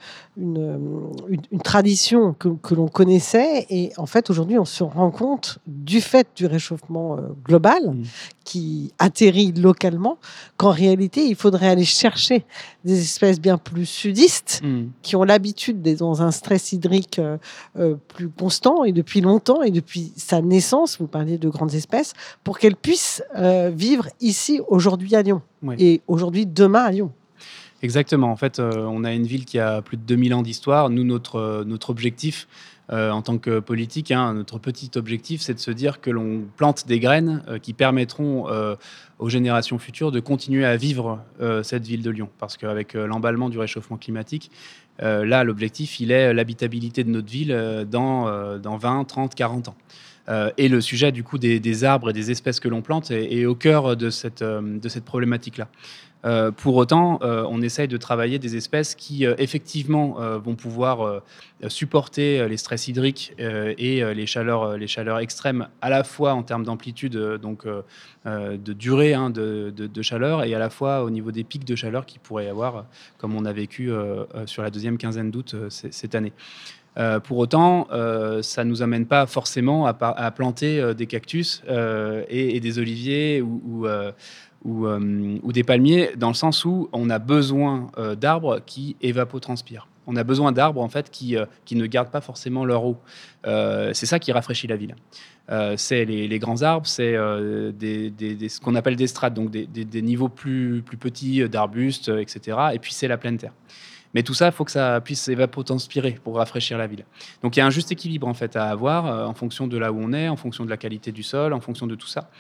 tradition 1.65 2.35
que, 2.35 2.75
l'on 2.75 2.89
connaissait 2.89 3.19
sait. 3.19 3.67
Et 3.71 3.93
en 3.97 4.07
fait, 4.07 4.31
aujourd'hui, 4.31 4.59
on 4.59 4.65
se 4.65 4.83
rend 4.83 5.11
compte, 5.11 5.59
du 5.67 6.01
fait 6.01 6.29
du 6.37 6.47
réchauffement 6.47 7.17
euh, 7.17 7.23
global, 7.45 7.88
Mm. 7.93 8.03
qui 8.45 8.93
atterrit 8.99 9.53
localement, 9.53 10.19
qu'en 10.57 10.71
réalité, 10.71 11.27
il 11.27 11.35
faudrait 11.37 11.69
aller 11.69 11.85
chercher 11.85 12.45
des 12.85 12.99
espèces 13.01 13.41
bien 13.41 13.59
plus 13.59 13.85
sudistes, 13.87 14.61
Mm. 14.63 14.87
qui 15.03 15.17
ont 15.17 15.25
l'habitude 15.25 15.83
d'être 15.83 15.99
dans 15.99 16.23
un 16.23 16.31
stress 16.31 16.73
hydrique 16.73 17.19
euh, 17.19 17.37
euh, 17.79 17.97
plus 18.09 18.29
constant 18.31 18.85
et 18.85 18.93
depuis 18.93 19.21
longtemps 19.21 19.63
et 19.63 19.71
depuis 19.71 20.13
sa 20.17 20.41
naissance, 20.41 20.99
vous 20.99 21.07
parliez 21.07 21.39
de 21.39 21.49
grandes 21.49 21.75
espèces, 21.75 22.15
pour 22.45 22.59
qu'elles 22.59 22.77
puissent 22.77 23.23
euh, 23.37 23.71
vivre 23.75 24.09
ici, 24.21 24.61
aujourd'hui 24.69 25.15
à 25.15 25.23
Lyon. 25.23 25.43
Et 25.79 26.03
aujourd'hui, 26.07 26.47
demain 26.47 26.85
à 26.85 26.91
Lyon. 26.93 27.11
Exactement. 27.83 28.31
En 28.31 28.37
fait, 28.37 28.59
euh, 28.59 28.87
on 28.91 29.05
a 29.05 29.13
une 29.13 29.27
ville 29.27 29.45
qui 29.45 29.59
a 29.59 29.83
plus 29.83 29.97
de 29.97 30.03
2000 30.03 30.35
ans 30.35 30.43
d'histoire. 30.43 30.91
Nous, 30.91 31.05
notre, 31.05 31.37
euh, 31.37 31.65
notre 31.65 31.91
objectif 31.91 32.49
euh, 32.91 33.11
en 33.11 33.23
tant 33.23 33.39
que 33.39 33.61
politique, 33.61 34.11
hein, 34.11 34.35
notre 34.35 34.59
petit 34.59 34.91
objectif, 34.97 35.43
c'est 35.43 35.55
de 35.55 35.59
se 35.61 35.71
dire 35.71 36.01
que 36.01 36.11
l'on 36.11 36.45
plante 36.57 36.87
des 36.89 36.99
graines 36.99 37.45
qui 37.63 37.75
permettront 37.75 38.47
aux 39.19 39.29
générations 39.29 39.79
futures 39.79 40.11
de 40.11 40.21
continuer 40.21 40.65
à 40.65 40.75
vivre 40.77 41.23
cette 41.63 41.87
ville 41.87 42.01
de 42.01 42.09
Lyon. 42.09 42.31
Parce 42.39 42.57
qu'avec 42.57 42.95
l'emballement 42.95 43.51
du 43.51 43.59
réchauffement 43.59 43.99
climatique, 43.99 44.51
là, 45.01 45.45
l'objectif, 45.45 46.01
il 46.01 46.11
est 46.11 46.33
l'habitabilité 46.33 47.05
de 47.05 47.11
notre 47.11 47.31
ville 47.31 47.87
dans, 47.91 48.57
dans 48.57 48.79
20, 48.79 49.05
30, 49.05 49.35
40 49.35 49.69
ans. 49.69 49.77
Euh, 50.29 50.51
et 50.59 50.69
le 50.69 50.81
sujet 50.81 51.11
du 51.13 51.25
coup 51.25 51.39
des, 51.39 51.85
arbres 51.85 52.11
et 52.11 52.13
des 52.13 52.31
espèces 52.31 52.61
que 52.61 52.69
l'on 52.69 52.83
plante 52.83 53.11
est, 53.11 53.33
est 53.33 53.47
au 53.47 53.55
cœur 53.55 53.97
de 53.97 54.11
cette, 54.11 54.43
euh, 54.43 54.61
de 54.79 54.89
cette 54.89 55.05
problématique-là. 55.05 55.69
Euh, 56.25 56.51
pour 56.51 56.75
autant, 56.75 57.21
euh, 57.23 57.45
on 57.49 57.63
essaye 57.63 57.87
de 57.87 57.97
travailler 57.97 58.41
des 58.41 58.57
espèces 58.57 58.97
qui, 58.97 59.25
euh, 59.25 59.35
effectivement, 59.39 60.21
euh, 60.21 60.37
vont 60.39 60.57
pouvoir 60.57 61.01
euh, 61.07 61.21
supporter 61.69 62.41
euh, 62.41 62.49
les 62.49 62.57
stress 62.57 62.89
hydriques 62.89 63.35
euh, 63.39 63.73
et 63.79 64.03
euh, 64.03 64.15
les, 64.15 64.27
chaleurs, 64.27 64.63
euh, 64.65 64.77
les 64.77 64.89
chaleurs 64.89 65.21
extrêmes, 65.21 65.69
à 65.81 65.91
la 65.91 66.03
fois 66.03 66.35
en 66.35 66.43
termes 66.43 66.65
d'amplitude, 66.65 67.15
euh, 67.15 67.39
donc 67.39 67.67
euh, 67.67 67.83
euh, 68.27 68.57
de 68.57 68.73
durée 68.73 69.15
hein, 69.15 69.31
de, 69.31 69.73
de- 69.75 69.87
de 69.87 70.03
chaleur, 70.03 70.43
et 70.43 70.53
à 70.55 70.59
la 70.59 70.71
fois 70.71 71.05
au 71.05 71.11
niveau 71.11 71.31
des 71.31 71.45
pics 71.45 71.65
de 71.65 71.77
chaleur 71.77 72.05
qu'il 72.05 72.21
pourrait 72.21 72.47
y 72.47 72.49
avoir, 72.49 72.77
euh, 72.77 72.83
comme 73.19 73.37
on 73.37 73.45
a 73.45 73.53
vécu 73.53 73.93
euh, 73.93 74.25
euh, 74.35 74.45
sur 74.47 74.65
la 74.65 74.71
deuxième 74.71 74.99
quinzaine 74.99 75.31
d'août 75.31 75.55
euh, 75.55 75.69
cette 75.71 76.17
année. 76.17 76.33
Euh, 76.99 77.21
pour 77.21 77.39
autant, 77.39 77.87
euh, 77.93 78.43
ça 78.43 78.65
ne 78.65 78.71
nous 78.71 78.83
amène 78.83 79.07
pas 79.07 79.27
forcément 79.27 79.87
à, 79.87 80.31
planter 80.33 80.81
euh, 80.81 80.95
des 80.95 81.07
cactus 81.07 81.63
et, 82.29 82.61
des 82.61 82.79
oliviers 82.79 83.43
ou, 83.43 83.87
des 85.53 85.65
palmiers, 85.65 86.11
dans 86.17 86.29
le 86.29 86.35
sens 86.35 86.65
où 86.65 86.89
on 86.93 87.09
a 87.11 87.19
besoin 87.19 87.91
d'arbres 88.21 88.61
qui 88.67 88.97
évapotranspirent. 89.01 89.87
On 90.11 90.17
a 90.17 90.25
besoin 90.25 90.53
d'arbres 90.53 90.81
en 90.81 90.89
fait 90.89 91.11
qui, 91.11 91.37
qui 91.67 91.77
ne 91.77 91.87
gardent 91.87 92.11
pas 92.11 92.23
forcément 92.23 92.65
leur 92.65 92.85
eau. 92.85 92.97
C'est 93.45 94.07
ça 94.07 94.19
qui 94.19 94.33
rafraîchit 94.33 94.67
la 94.67 94.77
ville. 94.77 94.97
C'est 95.77 96.05
les, 96.05 96.39
grands 96.39 96.63
arbres, 96.63 96.87
c'est 96.87 97.13
ce 97.15 98.61
qu'on 98.61 98.75
appelle 98.75 98.97
des 98.97 99.07
strates, 99.07 99.35
donc 99.35 99.51
des, 99.51 100.03
niveaux 100.03 100.29
plus, 100.29 100.83
plus 100.83 100.97
petits 100.97 101.49
d'arbustes, 101.49 102.09
etc. 102.09 102.59
Et 102.75 102.79
puis 102.79 102.93
c'est 102.93 103.09
la 103.09 103.19
pleine 103.19 103.37
terre. 103.37 103.53
Mais 104.15 104.23
tout 104.23 104.35
ça, 104.35 104.47
il 104.47 104.53
faut 104.53 104.65
que 104.65 104.71
ça 104.71 105.01
puisse 105.01 105.29
évapotranspirer 105.29 106.19
pour 106.23 106.37
rafraîchir 106.37 106.79
la 106.79 106.87
ville. 106.87 107.05
Donc 107.43 107.57
il 107.57 107.61
y 107.61 107.63
a 107.63 107.67
un 107.67 107.71
juste 107.71 107.93
équilibre 107.93 108.27
en 108.27 108.35
fait 108.35 108.57
à 108.57 108.65
avoir 108.65 109.07
euh, 109.07 109.27
en 109.27 109.35
fonction 109.35 109.67
de 109.67 109.77
là 109.77 109.93
où 109.93 109.99
on 110.01 110.13
est, 110.13 110.29
en 110.29 110.37
fonction 110.37 110.65
de 110.65 110.71
la 110.71 110.77
qualité 110.77 111.13
du 111.13 111.23
sol, 111.23 111.53
en 111.53 111.61
fonction 111.61 111.87
de 111.87 111.95
tout 111.95 112.07
ça, 112.07 112.31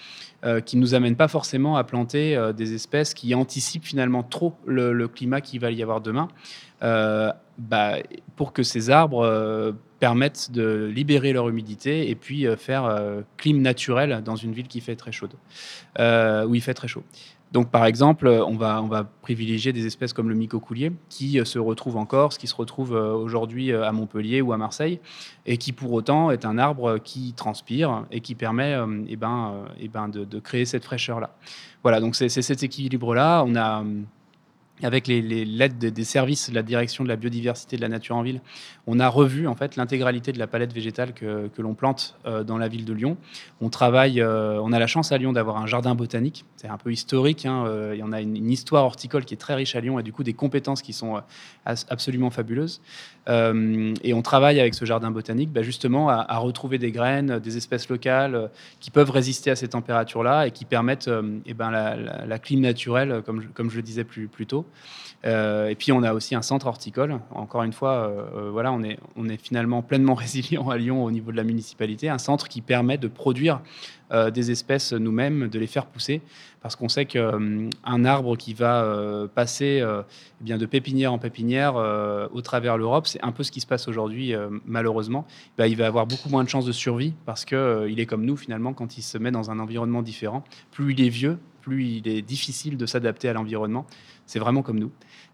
euh, 0.44 0.60
qui 0.60 0.76
ne 0.76 0.82
nous 0.82 0.94
amène 0.94 1.16
pas 1.16 1.26
forcément 1.26 1.76
à 1.76 1.82
planter 1.82 2.36
euh, 2.36 2.52
des 2.52 2.72
espèces 2.72 3.12
qui 3.12 3.34
anticipent 3.34 3.84
finalement 3.84 4.22
trop 4.22 4.54
le, 4.66 5.08
climat 5.08 5.40
qu'il 5.40 5.58
va 5.58 5.72
y 5.72 5.82
avoir 5.82 6.00
demain, 6.00 6.28
bah, 6.80 7.96
pour 8.36 8.52
que 8.52 8.62
ces 8.62 8.90
arbres 8.90 9.74
permettent 9.98 10.52
de 10.52 10.90
libérer 10.94 11.32
leur 11.32 11.48
humidité 11.48 12.08
et 12.08 12.14
puis 12.14 12.46
faire 12.56 12.84
euh, 12.84 13.22
clim 13.36 13.60
naturel 13.62 14.22
dans 14.24 14.36
une 14.36 14.52
ville 14.52 14.68
qui 14.68 14.80
fait 14.80 14.94
très 14.94 15.10
chaude, 15.10 15.32
où 15.98 16.54
il 16.54 16.60
fait 16.60 16.74
très 16.74 16.86
chaud. 16.86 17.02
Donc, 17.52 17.70
par 17.70 17.86
exemple, 17.86 18.28
on 18.28 18.56
va, 18.56 18.82
on 18.82 18.88
va 18.88 19.04
privilégier 19.04 19.72
des 19.72 19.86
espèces 19.86 20.12
comme 20.12 20.28
le 20.28 20.34
micocoulier, 20.34 20.92
qui 21.08 21.40
euh, 21.40 21.44
se 21.44 21.58
retrouve 21.58 21.96
en 21.96 22.04
Corse, 22.04 22.36
qui 22.36 22.46
se 22.46 22.54
retrouve 22.54 22.94
euh, 22.94 23.14
aujourd'hui 23.14 23.72
euh, 23.72 23.88
à 23.88 23.92
Montpellier 23.92 24.42
ou 24.42 24.52
à 24.52 24.58
Marseille, 24.58 25.00
et 25.46 25.56
qui 25.56 25.72
pour 25.72 25.92
autant 25.92 26.30
est 26.30 26.44
un 26.44 26.58
arbre 26.58 26.98
qui 26.98 27.32
transpire 27.32 28.04
et 28.10 28.20
qui 28.20 28.34
permet 28.34 28.76
eh 29.08 29.16
ben, 29.16 29.64
eh 29.80 29.88
ben 29.88 30.08
de, 30.08 30.24
de 30.24 30.38
créer 30.40 30.66
cette 30.66 30.84
fraîcheur-là. 30.84 31.30
Voilà, 31.82 32.00
donc 32.00 32.16
c'est 32.16 32.28
cet 32.28 32.62
équilibre-là. 32.62 33.44
On 33.46 33.54
a, 33.54 33.82
euh, 33.82 34.02
avec 34.82 35.06
l'aide 35.08 35.78
des, 35.78 36.04
services 36.04 36.50
de 36.50 36.54
la 36.54 36.62
direction 36.62 37.04
de 37.04 37.08
la 37.08 37.16
biodiversité 37.16 37.76
de 37.76 37.82
la 37.82 37.88
nature 37.88 38.16
en 38.16 38.22
ville, 38.22 38.40
on 38.86 39.00
a 39.00 39.08
revu 39.08 39.46
en 39.46 39.54
fait 39.54 39.76
l'intégralité 39.76 40.32
de 40.32 40.38
la 40.38 40.46
palette 40.46 40.72
végétale 40.72 41.12
que, 41.12 41.50
l'on 41.58 41.74
plante 41.74 42.16
euh, 42.26 42.44
dans 42.44 42.58
la 42.58 42.68
ville 42.68 42.84
de 42.84 42.92
Lyon. 42.92 43.16
On 43.60 43.68
travaille, 43.70 44.20
euh, 44.20 44.60
on 44.62 44.72
a 44.72 44.78
la 44.78 44.86
chance 44.86 45.10
à 45.10 45.18
Lyon 45.18 45.32
d'avoir 45.32 45.56
un 45.56 45.66
jardin 45.66 45.94
botanique. 45.94 46.44
C'est 46.56 46.68
un 46.68 46.78
peu 46.78 46.92
historique. 46.92 47.44
hein, 47.44 47.64
euh, 47.66 47.96
y 47.96 48.02
en 48.02 48.12
a 48.12 48.20
une, 48.20 48.50
histoire 48.50 48.84
horticole 48.84 49.24
qui 49.24 49.34
est 49.34 49.38
très 49.38 49.54
riche 49.54 49.74
à 49.74 49.80
Lyon 49.80 49.98
et 49.98 50.02
du 50.02 50.12
coup 50.12 50.22
des 50.22 50.32
compétences 50.32 50.80
qui 50.80 50.92
sont 50.92 51.16
euh, 51.16 51.20
absolument 51.88 52.30
fabuleuses. 52.30 52.80
Et 53.30 54.14
on 54.14 54.22
travaille 54.22 54.58
avec 54.58 54.72
ce 54.72 54.86
jardin 54.86 55.10
botanique 55.10 55.52
bah, 55.52 55.60
justement 55.60 56.08
à, 56.08 56.38
retrouver 56.38 56.78
des 56.78 56.90
graines, 56.90 57.38
des 57.40 57.58
espèces 57.58 57.90
locales 57.90 58.48
qui 58.80 58.90
peuvent 58.90 59.10
résister 59.10 59.50
à 59.50 59.56
ces 59.56 59.68
températures-là 59.68 60.46
et 60.46 60.50
qui 60.50 60.64
permettent 60.64 61.10
eh 61.44 61.52
ben, 61.52 61.70
la, 61.70 61.94
la- 62.24 62.38
clim 62.38 62.60
naturelle, 62.60 63.22
comme 63.26 63.70
je, 63.70 63.76
le 63.76 63.82
disais 63.82 64.04
plus 64.04 64.46
tôt. 64.46 64.64
Euh, 65.26 65.68
et 65.68 65.74
puis 65.74 65.90
on 65.90 66.02
a 66.02 66.12
aussi 66.12 66.34
un 66.34 66.42
centre 66.42 66.66
horticole. 66.66 67.18
Encore 67.34 67.62
une 67.62 67.72
fois, 67.72 67.94
euh, 67.94 68.24
euh, 68.36 68.50
voilà, 68.50 68.72
on 68.72 68.82
est, 68.82 68.98
on 69.16 69.28
est 69.28 69.36
finalement 69.36 69.82
pleinement 69.82 70.14
résilient 70.14 70.68
à 70.70 70.76
Lyon 70.76 71.04
au 71.04 71.10
niveau 71.10 71.32
de 71.32 71.36
la 71.36 71.44
municipalité. 71.44 72.08
Un 72.08 72.18
centre 72.18 72.48
qui 72.48 72.60
permet 72.60 72.98
de 72.98 73.08
produire 73.08 73.60
euh, 74.12 74.30
des 74.30 74.50
espèces 74.50 74.92
nous-mêmes, 74.92 75.48
de 75.48 75.58
les 75.58 75.66
faire 75.66 75.86
pousser, 75.86 76.22
parce 76.60 76.76
qu'on 76.76 76.88
sait 76.88 77.06
qu'un 77.06 78.04
arbre 78.04 78.36
qui 78.36 78.54
va 78.54 78.82
euh, 78.82 79.26
passer 79.26 79.80
euh, 79.80 80.02
eh 80.40 80.44
bien, 80.44 80.58
de 80.58 80.66
pépinière 80.66 81.12
en 81.12 81.18
pépinière 81.18 81.76
euh, 81.76 82.26
au 82.32 82.40
travers 82.40 82.78
l'Europe, 82.78 83.06
c'est 83.06 83.22
un 83.22 83.32
peu 83.32 83.42
ce 83.42 83.52
qui 83.52 83.60
se 83.60 83.66
passe 83.66 83.88
aujourd'hui, 83.88 84.34
euh, 84.34 84.48
malheureusement. 84.66 85.26
Bah, 85.56 85.68
il 85.68 85.76
va 85.76 85.86
avoir 85.86 86.06
beaucoup 86.06 86.28
moins 86.28 86.44
de 86.44 86.48
chances 86.48 86.66
de 86.66 86.72
survie, 86.72 87.14
parce 87.26 87.44
qu'il 87.44 87.86
il 87.88 88.00
est 88.00 88.06
comme 88.06 88.24
nous, 88.24 88.36
finalement, 88.36 88.72
quand 88.72 88.98
il 88.98 89.02
se 89.02 89.18
met 89.18 89.30
dans 89.30 89.50
un 89.50 89.58
environnement 89.58 90.02
différent. 90.02 90.44
Plus 90.70 90.92
il 90.92 91.00
est 91.00 91.10
vieux, 91.10 91.38
plus 91.60 91.84
il 91.84 92.08
est 92.08 92.22
difficile 92.22 92.76
de 92.76 92.86
s'adapter 92.86 93.28
à 93.28 93.32
l'environnement. 93.32 93.86
C'est 94.26 94.38
vraiment 94.38 94.62
comme 94.62 94.78
nous. 94.78 94.90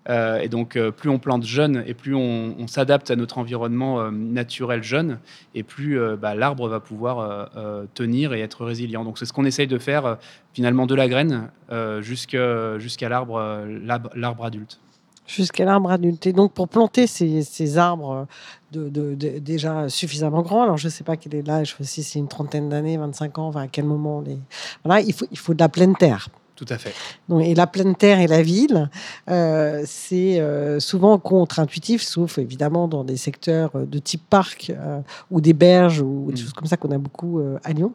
Euh, 0.09 0.41
et 0.41 0.49
donc, 0.49 0.77
euh, 0.77 0.91
plus 0.91 1.09
on 1.09 1.19
plante 1.19 1.45
jeune 1.45 1.83
et 1.87 1.95
plus 1.95 2.15
on, 2.15 2.67
s'adapte 2.67 3.11
à 3.11 3.17
notre 3.17 3.39
environnement 3.39 4.01
euh, 4.01 4.11
naturel 4.11 4.83
jeune, 4.83 5.19
et 5.55 5.63
plus 5.63 5.99
euh, 5.99 6.17
bah, 6.17 6.35
l'arbre 6.35 6.69
va 6.69 6.81
pouvoir 6.81 7.19
euh, 7.19 7.45
euh, 7.57 7.87
tenir 7.95 8.35
et 8.35 8.41
être 8.41 8.64
résilient. 8.65 9.05
Donc, 9.05 9.19
c'est 9.19 9.27
ce 9.27 9.33
qu'on 9.33 9.45
essaye 9.45 9.67
de 9.67 9.79
faire 9.79 10.07
euh, 10.07 10.15
finalement 10.53 10.87
de 10.87 10.95
la 10.95 11.09
graine 11.09 11.51
euh, 11.71 12.03
jusqu'à 12.03 12.39
euh, 12.39 12.79
l'arbre- 13.07 14.45
adulte. 14.45 14.81
Jusqu'à 15.27 15.65
l'arbre 15.65 15.91
adulte. 15.91 16.27
Et 16.27 16.33
donc, 16.33 16.53
pour 16.53 16.69
planter 16.69 17.07
ces, 17.07 17.79
arbres 17.79 18.27
de, 18.73 19.15
déjà 19.39 19.89
suffisamment 19.89 20.43
grands, 20.43 20.63
alors 20.65 20.77
je 20.77 20.87
ne 20.87 20.91
sais 20.91 21.05
pas 21.05 21.17
quel 21.17 21.35
est 21.35 21.47
l'âge, 21.47 21.77
si 21.81 22.03
c'est 22.03 22.19
une 22.19 22.29
trentaine 22.29 22.69
d'années, 22.69 22.97
25 22.99 23.39
ans, 23.39 23.51
à 23.53 23.69
quel 23.69 23.85
moment 23.85 24.19
on 24.19 24.21
les... 24.23 24.39
Voilà, 24.85 25.01
il 25.01 25.13
faut, 25.15 25.27
il 25.31 25.39
faut 25.39 25.55
de 25.55 25.61
la 25.61 25.69
pleine 25.69 25.97
terre. 25.97 26.29
Tout 26.57 26.67
à 26.69 26.79
fait. 26.79 26.93
Donc, 27.29 27.43
et 27.45 27.55
la 27.55 27.67
pleine 27.67 27.97
terre 27.97 28.21
et 28.21 28.29
la 28.29 28.41
ville, 28.41 28.89
euh, 29.29 29.83
c'est 29.87 30.39
euh, 30.39 30.79
souvent 30.79 31.19
contre-intuitif, 31.19 32.01
sauf 32.01 32.39
évidemment 32.39 32.87
dans 32.87 33.03
des 33.03 33.17
secteurs 33.17 33.73
euh, 33.75 33.87
de 33.87 33.99
type 33.99 34.23
parc 34.31 34.71
euh, 34.71 35.01
ou 35.33 35.41
des 35.41 35.53
berges 35.53 36.01
ou 36.01 36.27
des 36.29 36.35
Mm. 36.35 36.45
choses 36.45 36.53
comme 36.53 36.67
ça 36.67 36.77
qu'on 36.77 36.93
a 36.93 36.99
beaucoup 36.99 37.41
à 37.65 37.73
Lyon. 37.73 37.93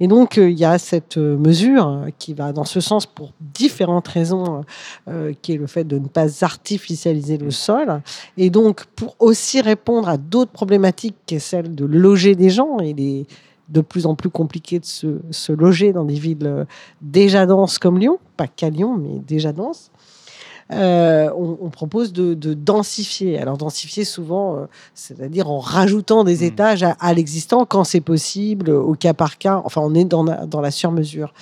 Et 0.00 0.08
donc, 0.08 0.38
il 0.38 0.58
y 0.58 0.64
a 0.64 0.78
cette 0.78 1.18
mesure 1.18 1.86
euh, 1.86 2.08
qui 2.18 2.34
va 2.34 2.52
dans 2.52 2.64
ce 2.64 2.80
sens 2.80 3.06
pour 3.06 3.32
différentes 3.40 4.08
raisons, 4.08 4.64
qui 5.42 5.52
est 5.52 5.56
le 5.56 5.66
fait 5.66 5.84
de 5.84 5.98
ne 5.98 6.08
pas 6.08 6.44
artificialiser 6.44 7.38
le 7.38 7.50
sol. 7.50 8.02
Et 8.36 8.50
donc, 8.50 8.86
pour 8.96 9.14
aussi 9.18 9.60
répondre 9.60 10.08
à 10.08 10.16
d'autres 10.16 10.50
problématiques, 10.50 11.16
qui 11.26 11.36
est 11.36 11.38
celle 11.38 11.74
de 11.74 11.84
loger 11.84 12.34
des 12.34 12.50
gens 12.50 12.78
et 12.78 12.92
les 12.92 13.26
de 13.70 13.80
plus 13.80 14.06
en 14.06 14.14
plus 14.14 14.30
compliqué 14.30 14.78
de 14.78 14.84
se, 14.84 15.20
se 15.30 15.52
loger 15.52 15.92
dans 15.92 16.04
des 16.04 16.14
villes 16.14 16.38
euh, 16.46 16.64
déjà 17.00 17.46
denses 17.46 17.78
comme 17.78 17.98
Lyon, 17.98 18.18
pas 18.36 18.46
qu'à 18.48 18.70
Lyon, 18.70 18.96
mais 18.96 19.18
déjà 19.26 19.52
denses. 19.52 19.90
Euh, 20.72 21.30
on, 21.36 21.58
on 21.62 21.70
propose 21.70 22.12
de, 22.12 22.34
de 22.34 22.54
densifier. 22.54 23.40
Alors 23.40 23.58
densifier 23.58 24.04
souvent, 24.04 24.56
euh, 24.56 24.66
c'est-à-dire 24.94 25.50
en 25.50 25.58
rajoutant 25.58 26.22
des 26.22 26.42
Mm. 26.42 26.44
étages 26.44 26.82
à, 26.84 26.92
à 27.00 27.12
l'existant 27.12 27.64
quand 27.64 27.82
c'est 27.82 28.00
possible, 28.00 28.70
au 28.70 28.94
cas 28.94 29.14
par 29.14 29.38
cas. 29.38 29.60
Enfin, 29.64 29.80
on 29.84 29.94
est 29.94 30.04
dans 30.04 30.22
la, 30.22 30.46
dans 30.46 30.60
la 30.60 30.70
surmesure. 30.70 31.34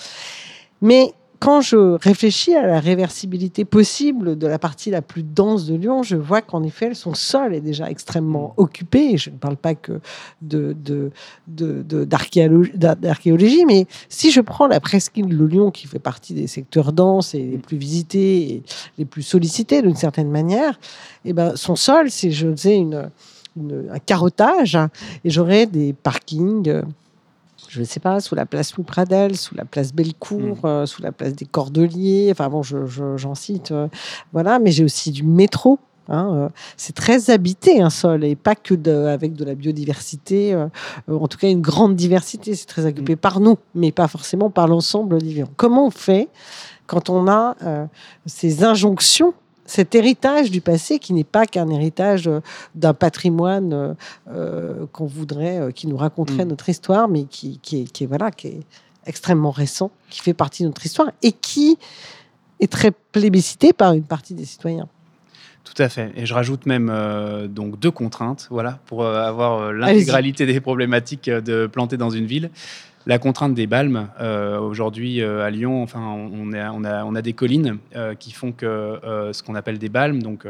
Mais 0.81 1.13
quand 1.41 1.61
je 1.61 1.77
réfléchis 1.99 2.55
à 2.55 2.67
la 2.67 2.81
réversibilité 2.81 3.65
possible 3.65 4.37
de 4.37 4.47
la 4.47 4.59
partie 4.59 4.91
la 4.91 5.03
plus 5.03 5.23
dense 5.23 5.67
de 5.67 5.77
Lyon, 5.77 6.03
je 6.03 6.17
vois 6.17 6.43
qu'en 6.43 6.63
effet, 6.63 6.95
son 6.95 7.15
sol 7.15 7.55
est 7.55 7.61
déjà 7.61 7.89
extrêmement 7.91 8.55
occupé. 8.57 9.13
Et 9.13 9.19
je 9.19 9.31
ne 9.31 9.37
parle 9.37 9.57
pas 9.57 9.75
que 9.75 10.01
de, 10.43 10.77
de, 10.85 11.11
de- 11.47 12.05
d'archéologie, 12.05 12.73
d'archéologie, 12.75 13.65
mais 13.67 13.87
si 14.09 14.31
je 14.31 14.41
prends 14.41 14.67
la 14.67 14.81
presqu'île 14.81 15.29
de 15.37 15.45
Lyon, 15.45 15.71
qui 15.71 15.87
fait 15.87 15.99
partie 16.01 16.35
des 16.35 16.47
secteurs 16.49 16.93
denses 16.93 17.35
et 17.35 17.43
les 17.43 17.59
plus 17.59 17.77
visités 17.77 18.53
et 18.55 18.63
les 18.99 19.05
plus 19.05 19.23
sollicités 19.23 19.81
d'une 19.83 19.97
certaine 19.97 20.31
manière, 20.31 20.79
eh 21.25 21.33
ben, 21.33 21.55
son 21.57 21.77
sol, 21.77 22.11
si 22.11 22.33
je 22.33 22.51
faisais 22.51 22.77
une, 22.77 23.11
un 23.57 23.99
carottage 24.05 24.77
et 25.25 25.31
j'aurai 25.31 25.67
des 25.67 25.93
parkings. 25.93 26.83
Je 27.69 27.81
ne 27.81 27.85
sais 27.85 28.01
pas, 28.01 28.21
sous 28.21 28.35
la 28.35 28.47
place 28.47 28.75
Louis 28.77 28.85
Pradel, 28.85 29.37
sous 29.37 29.55
la 29.55 29.65
place 29.65 29.93
Bellecour, 29.93 30.59
euh, 30.65 30.87
sous 30.87 31.03
la 31.03 31.13
place 31.13 31.35
des 31.35 31.45
Cordeliers, 31.45 32.29
enfin 32.33 32.49
bon, 32.49 32.63
je- 32.63 32.87
je- 32.87 33.17
j'en 33.17 33.35
cite, 33.35 33.71
euh, 33.73 33.89
voilà, 34.33 34.59
mais 34.59 34.71
j'ai 34.71 34.85
aussi 34.85 35.11
du 35.11 35.23
métro. 35.23 35.79
hein, 36.11 36.31
euh, 36.35 36.49
c'est 36.79 36.95
très 36.95 37.29
habité 37.29 37.83
un 37.83 37.91
sol 37.91 38.25
et 38.25 38.35
pas 38.35 38.55
que 38.55 38.73
de- 38.73 38.91
avec 39.09 39.35
de 39.35 39.45
la 39.45 39.55
biodiversité, 39.55 40.55
euh, 40.55 40.67
euh, 41.11 41.19
en 41.19 41.29
tout 41.29 41.37
cas 41.37 41.51
une 41.51 41.61
grande 41.61 41.97
diversité, 41.97 42.55
c'est 42.55 42.65
très 42.65 42.87
occupé 42.87 43.15
par 43.15 43.41
nous, 43.41 43.59
mais 43.75 43.93
pas 43.93 44.09
forcément 44.09 44.49
par 44.49 44.69
l'ensemble 44.69 45.19
des 45.21 45.29
vivants. 45.35 45.51
Comment 45.59 45.87
on 45.89 45.91
fait 45.91 46.29
quand 46.87 47.11
on 47.11 47.29
a 47.29 47.57
euh, 47.63 47.85
ces 48.25 48.65
injonctions 48.65 49.35
cet 49.69 49.95
héritage 49.95 50.51
du 50.51 50.61
passé 50.61 50.99
qui 50.99 51.13
n'est 51.13 51.25
pas 51.25 51.47
qu'un 51.47 51.69
héritage 51.69 52.27
euh, 52.27 52.41
d'un 52.75 52.95
patrimoine 52.95 53.73
euh, 53.73 53.95
euh, 54.31 54.87
qu'on 54.93 55.07
voudrait, 55.07 55.73
qui 55.75 55.87
nous 55.87 55.97
raconterait 55.97 56.45
Mm. 56.45 56.49
notre 56.49 56.69
histoire, 56.69 57.09
mais 57.09 57.25
qui, 57.25 57.59
qui 57.63 57.83
est, 57.83 57.85
qui 57.85 58.05
est, 58.05 58.07
voilà, 58.07 58.31
qui 58.31 58.49
est 58.49 58.61
extrêmement 59.07 59.51
récent, 59.51 59.91
qui 60.11 60.21
fait 60.21 60.35
partie 60.35 60.63
de 60.63 60.69
notre 60.69 60.85
histoire 60.85 61.11
et 61.23 61.33
qui 61.33 61.79
est 62.61 62.71
très 62.71 62.91
plébiscité 62.91 63.73
par 63.73 63.93
une 63.93 64.05
partie 64.05 64.35
des 64.35 64.45
citoyens. 64.45 64.89
Tout 65.65 65.83
à 65.83 65.89
fait. 65.89 66.13
Et 66.17 66.25
je 66.25 66.33
rajoute 66.33 66.67
même 66.67 66.89
euh, 66.91 67.47
donc 67.47 67.79
deux 67.79 67.91
contraintes, 67.91 68.49
voilà, 68.51 68.79
pour 68.87 69.03
euh, 69.03 69.21
avoir 69.23 69.61
euh, 69.61 69.73
l'intégralité 69.73 70.47
des 70.47 70.61
problématiques 70.61 71.29
de 71.29 71.67
planter 71.67 71.97
dans 71.97 72.11
une 72.11 72.27
ville. 72.27 72.51
La 73.09 73.19
contrainte 73.19 73.55
des 73.55 73.67
balmes. 73.67 74.11
euh, 74.21 74.61
Aujourd'hui, 74.61 75.23
euh, 75.23 75.43
à 75.43 75.49
Lyon, 75.49 75.83
enfin, 75.83 75.99
on, 75.99 76.53
a, 76.53 77.23
des 77.23 77.33
collines 77.33 77.79
euh, 77.97 78.15
qui 78.15 78.33
font 78.33 78.53
que 78.53 79.01
ce 79.33 79.43
qu'on 79.43 79.55
appelle 79.55 79.79
des 79.79 79.89
balmes, 79.89 80.23
donc 80.23 80.47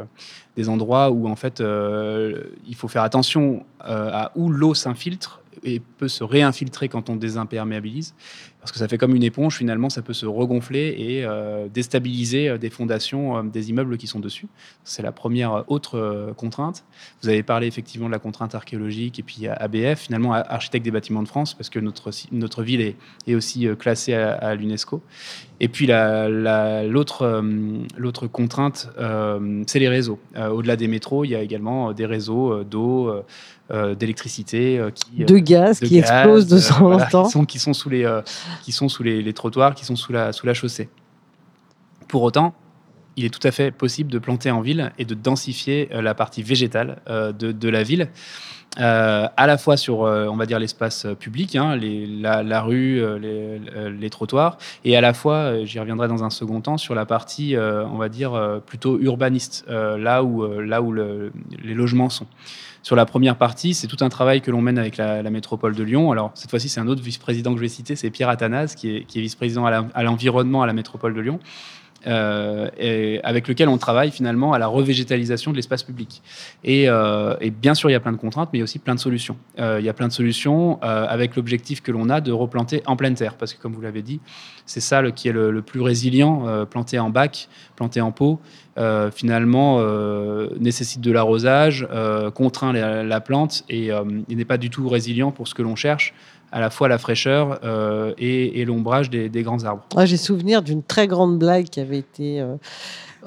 des 0.56 0.68
endroits 0.68 1.12
où 1.12 1.28
en 1.28 1.36
fait 1.36 1.60
il 1.62 2.74
faut 2.74 2.88
faire 2.88 3.02
attention 3.04 3.64
à 3.80 4.32
où 4.34 4.50
l'eau 4.50 4.74
s'infiltre 4.74 5.40
et 5.62 5.80
peut 5.98 6.08
se 6.08 6.24
réinfiltrer 6.24 6.88
quand 6.88 7.10
on 7.10 7.16
désimperméabilise, 7.16 8.14
parce 8.60 8.72
que 8.72 8.78
ça 8.78 8.88
fait 8.88 8.98
comme 8.98 9.14
une 9.14 9.22
éponge. 9.22 9.56
Finalement, 9.56 9.88
ça 9.88 10.02
peut 10.02 10.12
se 10.12 10.26
regonfler 10.26 10.94
et 10.98 11.24
euh, 11.24 11.68
déstabiliser 11.72 12.48
euh, 12.48 12.58
des 12.58 12.70
fondations 12.70 13.36
euh, 13.38 13.42
des 13.44 13.70
immeubles 13.70 13.96
qui 13.96 14.06
sont 14.06 14.18
dessus. 14.20 14.46
C'est 14.84 15.02
la 15.02 15.12
première 15.12 15.64
autre 15.70 15.96
euh, 15.96 16.32
contrainte. 16.34 16.84
Vous 17.22 17.28
avez 17.28 17.42
parlé 17.42 17.66
effectivement 17.68 18.06
de 18.08 18.12
la 18.12 18.18
contrainte 18.18 18.54
archéologique 18.54 19.18
et 19.18 19.22
puis 19.22 19.46
ABF, 19.46 20.00
finalement 20.00 20.32
architecte 20.34 20.84
des 20.84 20.90
bâtiments 20.90 21.22
de 21.22 21.28
France, 21.28 21.54
parce 21.54 21.70
que 21.70 21.78
notre, 21.78 22.10
notre 22.32 22.62
ville 22.62 22.80
est, 22.80 22.96
est 23.26 23.34
aussi 23.34 23.66
classée 23.78 24.14
à, 24.14 24.32
à 24.34 24.54
l'UNESCO. 24.54 25.02
Et 25.60 25.68
puis 25.68 25.86
la- 25.86 26.28
la- 26.28 26.84
l'autre 26.84 27.42
l'autre 27.96 28.26
contrainte, 28.28 28.88
c'est 29.66 29.78
les 29.78 29.88
réseaux. 29.88 30.18
Au-delà 30.36 30.76
des 30.76 30.86
métros, 30.88 31.24
il 31.24 31.30
y 31.30 31.34
a 31.34 31.42
également 31.42 31.92
des 31.92 32.06
réseaux 32.06 32.62
d'eau, 32.64 33.12
euh, 33.70 33.94
d'électricité, 33.94 34.78
euh, 34.78 34.90
qui, 34.90 35.22
euh, 35.22 35.26
De 35.26 35.36
gaz 35.38 35.80
de 35.80 35.86
qui 35.86 36.00
gaz, 36.00 36.10
explosent 36.10 36.46
de 36.46 36.58
temps 36.58 36.90
en 36.92 36.98
temps. 37.10 37.24
Qui 37.26 37.30
sont, 37.32 37.44
qui 37.44 37.58
sont 37.58 37.74
sous, 37.74 37.90
les, 37.90 38.04
qui 38.62 38.72
sont 38.72 38.88
sous 38.88 39.02
les, 39.02 39.32
trottoirs, 39.32 39.74
qui 39.74 39.84
sont 39.84 39.96
sous 39.96 40.12
la, 40.12 40.32
sous 40.32 40.46
la 40.46 40.54
chaussée. 40.54 40.88
Pour 42.08 42.22
autant, 42.22 42.54
il 43.16 43.24
est 43.24 43.30
tout 43.30 43.46
à 43.46 43.50
fait 43.50 43.70
possible 43.70 44.10
de 44.10 44.18
planter 44.18 44.50
en 44.50 44.60
ville 44.60 44.92
et 44.98 45.04
de 45.04 45.14
densifier 45.14 45.88
euh, 45.92 46.00
la 46.00 46.14
partie 46.14 46.42
végétale 46.42 47.02
euh, 47.08 47.32
de, 47.32 47.52
de 47.52 47.68
la 47.68 47.82
ville, 47.82 48.10
à 48.78 49.46
la 49.46 49.58
fois 49.58 49.76
sur, 49.76 50.04
euh, 50.04 50.26
on 50.28 50.36
va 50.36 50.46
dire, 50.46 50.58
l'espace 50.58 51.04
euh, 51.04 51.14
public, 51.14 51.56
hein, 51.56 51.76
la, 51.76 52.62
rue, 52.62 53.02
euh, 53.02 53.18
les, 53.18 53.60
euh, 53.76 54.08
trottoirs, 54.08 54.58
et 54.84 54.96
à 54.96 55.00
la 55.00 55.12
fois, 55.12 55.34
euh, 55.34 55.64
j'y 55.64 55.78
reviendrai 55.80 56.08
dans 56.08 56.24
un 56.24 56.30
second 56.30 56.60
temps, 56.60 56.78
sur 56.78 56.94
la 56.94 57.04
partie, 57.04 57.56
euh, 57.56 57.84
on 57.86 57.96
va 57.96 58.08
dire, 58.08 58.34
euh, 58.34 58.60
plutôt 58.60 58.98
urbaniste, 59.00 59.64
euh, 59.68 59.98
là 59.98 60.22
où, 60.22 60.44
euh, 60.44 60.62
là 60.62 60.80
où 60.82 60.92
le- 60.92 61.32
les 61.62 61.74
logements 61.74 62.08
sont. 62.08 62.26
Sur 62.82 62.96
la 62.96 63.04
première 63.04 63.36
partie, 63.36 63.74
c'est 63.74 63.86
tout 63.86 64.02
un 64.02 64.08
travail 64.08 64.40
que 64.40 64.50
l'on 64.50 64.62
mène 64.62 64.78
avec 64.78 64.96
la, 64.96 65.22
métropole 65.28 65.74
de 65.74 65.82
Lyon. 65.82 66.12
Alors, 66.12 66.30
cette 66.34 66.48
fois-ci, 66.48 66.68
c'est 66.68 66.80
un 66.80 66.86
autre 66.86 67.02
vice-président 67.02 67.50
que 67.50 67.56
je 67.56 67.62
vais 67.62 67.68
citer, 67.68 67.96
c'est 67.96 68.08
Pierre 68.10 68.28
Athanase, 68.28 68.74
qui 68.76 68.96
est, 68.96 69.16
vice-président 69.16 69.66
à 69.66 70.02
l'environnement 70.02 70.62
à 70.62 70.66
la 70.66 70.72
métropole 70.72 71.12
de 71.14 71.20
Lyon. 71.20 71.40
Euh, 72.08 72.70
et 72.78 73.20
avec 73.22 73.48
lequel 73.48 73.68
on 73.68 73.76
travaille 73.76 74.10
finalement 74.10 74.52
à 74.52 74.58
la 74.58 74.66
revégétalisation 74.66 75.50
de 75.50 75.56
l'espace 75.56 75.82
public. 75.82 76.22
Et, 76.64 76.88
euh, 76.88 77.36
et 77.40 77.50
bien 77.50 77.74
sûr, 77.74 77.90
il 77.90 77.92
y 77.92 77.96
a 77.96 78.00
plein 78.00 78.12
de 78.12 78.16
contraintes, 78.16 78.48
mais 78.52 78.58
il 78.58 78.60
y 78.60 78.62
a 78.62 78.64
aussi 78.64 78.78
plein 78.78 78.94
de 78.94 79.00
solutions. 79.00 79.36
Euh, 79.58 79.76
il 79.78 79.84
y 79.84 79.88
a 79.88 79.92
plein 79.92 80.08
de 80.08 80.12
solutions 80.12 80.80
avec 80.80 81.36
l'objectif 81.36 81.82
que 81.82 81.92
l'on 81.92 82.08
a 82.08 82.20
de 82.20 82.32
replanter 82.32 82.82
en 82.86 82.96
pleine 82.96 83.14
terre, 83.14 83.34
parce 83.34 83.52
que 83.52 83.60
comme 83.60 83.72
vous 83.72 83.80
l'avez 83.80 84.02
dit, 84.02 84.20
c'est 84.66 84.80
ça 84.80 85.02
qui 85.10 85.28
est 85.28 85.32
le, 85.32 85.62
plus 85.62 85.80
résilient, 85.80 86.66
planter 86.66 86.98
en 86.98 87.10
bac, 87.10 87.48
planter 87.76 88.00
en 88.00 88.12
pot, 88.12 88.40
finalement 89.12 89.82
nécessite 90.58 91.00
de 91.00 91.12
l'arrosage, 91.12 91.86
contraint 92.34 92.72
la, 92.72 93.02
la 93.02 93.20
plante 93.20 93.64
et 93.68 93.90
il 94.28 94.36
n'est 94.36 94.44
pas 94.44 94.58
du 94.58 94.70
tout 94.70 94.88
résilient 94.88 95.30
pour 95.30 95.48
ce 95.48 95.54
que 95.54 95.62
l'on 95.62 95.76
cherche, 95.76 96.14
à 96.52 96.60
la 96.60 96.70
fois 96.70 96.88
la 96.88 96.98
fraîcheur 96.98 97.60
euh, 97.64 98.14
et, 98.18 98.64
l'ombrage 98.64 99.10
des, 99.10 99.28
des 99.28 99.42
grands 99.42 99.64
arbres. 99.64 99.84
J'ai 100.04 100.16
souvenir 100.16 100.62
d'une 100.62 100.82
très 100.82 101.06
grande 101.06 101.38
blague 101.38 101.66
qui 101.66 101.80
avait 101.80 101.98
été 101.98 102.42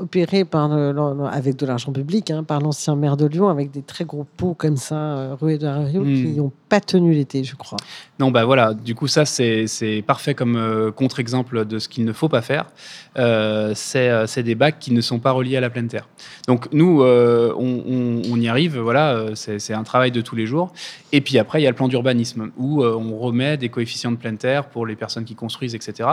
opérée 0.02 0.46
par 0.46 0.68
le- 0.70 0.92
le- 0.92 1.26
avec 1.26 1.56
de 1.58 1.66
l'argent 1.66 1.92
public 1.92 2.32
hein, 2.32 2.44
par 2.44 2.60
l'ancien 2.60 2.96
maire 2.96 3.18
de 3.18 3.26
Lyon, 3.26 3.50
avec 3.50 3.72
des 3.72 3.82
très 3.82 4.04
gros 4.06 4.26
pots 4.38 4.54
comme 4.54 4.78
ça, 4.78 4.96
euh, 4.96 5.36
rués 5.40 5.58
de 5.58 5.66
la 5.66 5.80
Rio, 5.80 6.02
Mm. 6.04 6.14
qui 6.16 6.28
n'ont 6.38 6.52
pas 6.70 6.80
tenu 6.80 7.14
l'été, 7.14 7.44
je 7.44 7.56
crois. 7.56 7.78
Non, 8.20 8.32
bah 8.32 8.46
voilà, 8.46 8.74
du 8.74 8.96
coup, 8.96 9.08
ça, 9.08 9.26
c'est 9.26 10.04
parfait 10.08 10.34
comme 10.34 10.56
euh, 10.56 10.92
contre-exemple 10.92 11.66
de 11.66 11.80
ce 11.80 11.88
qu'il 11.90 12.06
ne 12.06 12.14
faut 12.14 12.30
pas 12.30 12.42
faire. 12.42 12.66
Euh, 13.18 13.74
c'est 13.76 14.10
euh, 14.10 14.26
c'est 14.28 14.44
des 14.44 14.56
bacs 14.56 14.80
qui 14.80 14.94
ne 14.94 15.02
sont 15.02 15.20
pas 15.20 15.32
reliés 15.32 15.58
à 15.58 15.62
la 15.62 15.70
pleine 15.70 15.88
terre. 15.88 16.08
Donc, 16.48 16.72
nous, 16.72 17.02
euh, 17.04 17.54
on, 17.58 17.84
on- 17.88 18.22
on 18.32 18.40
y 18.40 18.48
arrive, 18.48 18.80
voilà, 18.80 19.26
c'est 19.36 19.74
un 19.74 19.84
travail 19.84 20.12
de 20.12 20.22
tous 20.22 20.36
les 20.36 20.46
jours. 20.46 20.72
Et 21.12 21.20
puis 21.22 21.38
après, 21.38 21.60
il 21.60 21.64
y 21.64 21.68
a 21.68 21.70
le 21.70 21.76
plan 21.76 21.88
d'urbanisme, 21.90 22.52
où 22.58 22.84
on 22.84 23.18
remet 23.20 23.58
des 23.58 23.70
coefficients 23.70 24.12
de 24.12 24.18
pleine 24.18 24.38
terre 24.38 24.66
pour 24.70 24.86
les 24.86 24.96
personnes 24.96 25.26
qui 25.26 25.36
construisent, 25.36 25.76
etc. 25.76 26.10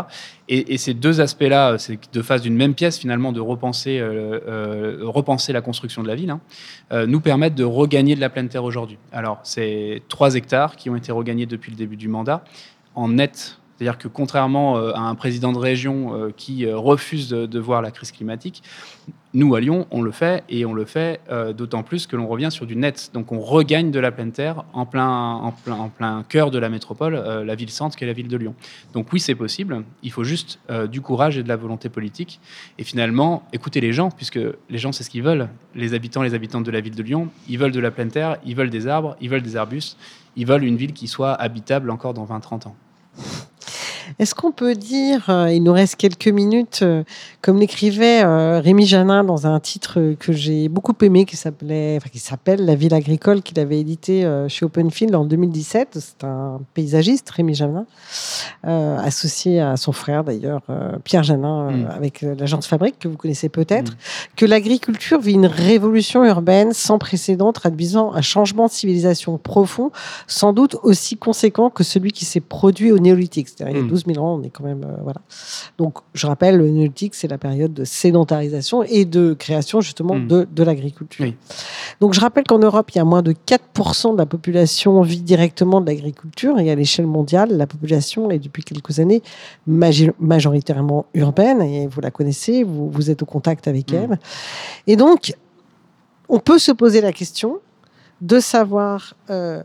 Et, 0.48 0.74
et 0.74 0.78
ces 0.78 0.92
deux 0.94 1.20
aspects-là, 1.20 1.78
c'est 1.78 1.98
deux 2.12 2.22
phases 2.22 2.42
d'une 2.42 2.56
même 2.56 2.74
pièce, 2.74 2.98
finalement, 2.98 3.30
de 3.32 3.40
repenser, 3.40 3.77
euh, 3.86 4.40
euh, 4.46 4.98
repenser 5.02 5.52
la 5.52 5.60
construction 5.60 6.02
de 6.02 6.08
la 6.08 6.14
ville, 6.14 6.30
hein, 6.30 6.40
euh, 6.92 7.06
nous 7.06 7.20
permettent 7.20 7.54
de 7.54 7.64
regagner 7.64 8.14
de 8.14 8.20
la 8.20 8.30
pleine 8.30 8.48
terre 8.48 8.64
aujourd'hui. 8.64 8.98
Alors, 9.12 9.40
c'est 9.42 10.02
3 10.08 10.34
hectares 10.34 10.76
qui 10.76 10.90
ont 10.90 10.96
été 10.96 11.12
regagnés 11.12 11.46
depuis 11.46 11.70
le 11.70 11.76
début 11.76 11.96
du 11.96 12.08
mandat 12.08 12.44
en 12.94 13.08
net. 13.08 13.58
C'est-à-dire 13.78 13.98
que 13.98 14.08
contrairement 14.08 14.76
euh, 14.76 14.90
à 14.92 15.02
un 15.02 15.14
président 15.14 15.52
de 15.52 15.58
région 15.58 16.12
euh, 16.12 16.30
qui 16.36 16.66
euh, 16.66 16.76
refuse 16.76 17.28
de, 17.28 17.58
voir 17.60 17.80
la 17.80 17.92
crise 17.92 18.10
climatique, 18.10 18.64
nous 19.34 19.54
à 19.54 19.60
Lyon, 19.60 19.86
on 19.92 20.02
le 20.02 20.10
fait 20.10 20.42
et 20.48 20.64
on 20.64 20.72
le 20.72 20.86
fait 20.86 21.20
d'autant 21.54 21.82
plus 21.82 22.06
que 22.06 22.16
l'on 22.16 22.26
revient 22.26 22.50
sur 22.50 22.64
du 22.64 22.76
net. 22.76 23.10
Donc 23.12 23.30
on 23.30 23.40
regagne 23.40 23.90
de 23.90 24.00
la 24.00 24.10
pleine 24.10 24.32
terre 24.32 24.64
en 24.72 24.86
plein, 24.86 25.52
cœur 26.30 26.50
de 26.50 26.58
la 26.58 26.70
métropole, 26.70 27.14
la 27.14 27.54
ville 27.54 27.68
centre 27.68 27.94
qui 27.94 28.04
est 28.04 28.06
la 28.06 28.14
ville 28.14 28.28
de 28.28 28.36
Lyon. 28.38 28.54
Donc 28.94 29.12
oui, 29.12 29.20
c'est 29.20 29.34
possible. 29.34 29.84
Il 30.02 30.12
faut 30.12 30.24
juste 30.24 30.58
du 30.90 31.02
courage 31.02 31.36
et 31.36 31.42
de 31.42 31.48
la 31.48 31.56
volonté 31.56 31.90
politique. 31.90 32.40
Et 32.78 32.84
finalement, 32.84 33.42
écoutez 33.52 33.82
les 33.82 33.92
gens, 33.92 34.10
puisque 34.10 34.40
les 34.70 34.78
gens, 34.78 34.92
c'est 34.92 35.04
ce 35.04 35.10
qu'ils 35.10 35.22
veulent. 35.22 35.50
Les 35.74 35.92
habitants, 35.92 36.22
les 36.22 36.32
habitantes 36.32 36.64
de 36.64 36.70
la 36.70 36.80
ville 36.80 36.94
de 36.94 37.02
Lyon, 37.02 37.28
ils 37.50 37.58
veulent 37.58 37.72
de 37.72 37.80
la 37.80 37.90
pleine 37.90 38.10
terre, 38.10 38.38
ils 38.46 38.56
veulent 38.56 38.70
des 38.70 38.86
arbres, 38.86 39.14
ils 39.20 39.28
veulent 39.28 39.42
des 39.42 39.56
arbustes, 39.56 39.98
ils 40.36 40.46
veulent 40.46 40.64
une 40.64 40.76
ville 40.76 40.94
qui 40.94 41.06
soit 41.06 41.34
habitable 41.34 41.90
encore 41.90 42.14
dans 42.14 42.24
20-30 42.24 42.68
ans. 42.68 42.76
Est-ce 44.18 44.34
qu'on 44.34 44.50
peut 44.50 44.74
dire, 44.74 45.26
euh, 45.30 45.52
il 45.52 45.62
nous 45.62 45.72
reste 45.72 45.94
quelques 45.94 46.26
minutes, 46.26 46.80
euh, 46.82 47.04
comme 47.40 47.58
l'écrivait 47.60 48.24
euh, 48.24 48.60
Rémi 48.60 48.84
Janin 48.84 49.22
dans 49.22 49.46
un 49.46 49.60
titre 49.60 50.14
que 50.18 50.32
j'ai 50.32 50.68
beaucoup 50.68 50.94
aimé, 51.02 51.24
qui 51.24 51.36
s'appelait, 51.36 51.96
enfin, 51.98 52.08
qui 52.10 52.18
s'appelle 52.18 52.64
La 52.64 52.74
ville 52.74 52.94
agricole, 52.94 53.42
qu'il 53.42 53.60
avait 53.60 53.78
édité 53.78 54.28
chez 54.48 54.64
Openfield 54.64 55.14
en 55.14 55.24
2017. 55.24 55.98
C'est 56.00 56.24
un 56.24 56.60
paysagiste, 56.74 57.30
Rémi 57.30 57.54
Janin, 57.54 57.86
associé 58.64 59.60
à 59.60 59.76
son 59.76 59.92
frère 59.92 60.24
d'ailleurs, 60.24 60.62
Pierre 61.04 61.22
Janin, 61.22 61.70
Mm. 61.70 61.86
avec 61.94 62.22
l'agence 62.22 62.66
Fabrique 62.66 62.98
que 62.98 63.08
vous 63.08 63.16
connaissez 63.16 63.48
peut-être, 63.48 63.96
que 64.36 64.46
l'agriculture 64.46 65.20
vit 65.20 65.32
une 65.34 65.46
révolution 65.46 66.24
urbaine 66.24 66.72
sans 66.72 66.98
précédent, 66.98 67.52
traduisant 67.52 68.12
un 68.12 68.22
changement 68.22 68.66
de 68.66 68.72
civilisation 68.72 69.38
profond, 69.38 69.90
sans 70.26 70.52
doute 70.52 70.76
aussi 70.82 71.16
conséquent 71.16 71.70
que 71.70 71.84
celui 71.84 72.12
qui 72.12 72.24
s'est 72.24 72.40
produit 72.40 72.90
au 72.92 72.98
néolithique. 72.98 73.48
C'est-à-dire, 73.48 73.76
il 73.76 73.78
y 73.78 73.80
a 73.80 73.84
Mm. 73.84 73.88
12 73.88 74.06
000 74.14 74.24
ans, 74.24 74.38
on 74.38 74.42
est 74.42 74.50
quand 74.50 74.64
même. 74.64 74.84
euh, 74.84 74.96
voilà. 75.02 75.20
Donc, 75.78 75.98
je 76.14 76.26
rappelle, 76.26 76.56
le 76.56 76.68
néolithique, 76.70 77.14
c'est 77.14 77.28
la 77.28 77.38
période 77.38 77.72
de 77.74 77.84
sédentarisation 77.84 78.82
et 78.82 79.04
de 79.04 79.34
création, 79.34 79.80
justement, 79.80 80.14
Mm. 80.16 80.26
de, 80.28 80.48
de 80.50 80.62
l'agriculture. 80.62 81.24
Oui. 81.24 81.36
Donc, 82.00 82.14
je 82.14 82.20
rappelle 82.20 82.44
qu'en 82.44 82.58
Europe, 82.58 82.90
il 82.94 82.98
y 82.98 83.00
a 83.00 83.04
moins 83.04 83.22
de 83.22 83.32
4% 83.32 84.12
de 84.14 84.18
la 84.18 84.26
population 84.26 85.00
vit 85.02 85.20
directement 85.20 85.80
de 85.80 85.86
l'agriculture 85.86 86.58
et 86.58 86.70
à 86.70 86.74
l'échelle 86.74 87.06
mondiale, 87.06 87.50
la 87.56 87.66
population 87.66 88.30
est 88.30 88.38
depuis 88.38 88.62
quelques 88.64 88.98
années 89.00 89.22
majoritairement 90.18 91.06
urbaine 91.14 91.62
et 91.62 91.86
vous 91.86 92.00
la 92.00 92.10
connaissez, 92.10 92.62
vous, 92.64 92.90
vous 92.90 93.10
êtes 93.10 93.22
au 93.22 93.26
contact 93.26 93.68
avec 93.68 93.92
Mm. 93.92 93.94
elle. 93.96 94.18
Et 94.86 94.96
donc, 94.96 95.34
on 96.28 96.38
peut 96.38 96.58
se 96.58 96.72
poser 96.72 97.00
la 97.00 97.12
question 97.12 97.58
de 98.20 98.40
savoir 98.40 99.14
euh, 99.30 99.62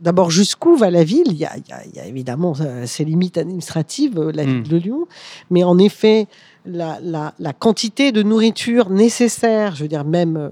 d'abord 0.00 0.30
jusqu'où 0.30 0.76
va 0.76 0.90
la 0.90 1.04
ville? 1.04 1.28
Il 1.28 1.36
y, 1.36 1.44
a, 1.44 2.06
évidemment 2.06 2.54
ses 2.86 3.04
limites 3.04 3.38
administratives, 3.38 4.20
la 4.20 4.44
ville 4.44 4.60
hmm. 4.60 4.68
de 4.68 4.76
Lyon, 4.76 5.06
mais 5.50 5.64
en 5.64 5.78
effet, 5.78 6.26
la, 6.64 6.98
la, 7.38 7.52
quantité 7.52 8.12
de 8.12 8.22
nourriture 8.22 8.90
nécessaire, 8.90 9.74
je 9.74 9.82
veux 9.82 9.88
dire 9.88 10.04
même 10.04 10.36
euh, 10.36 10.48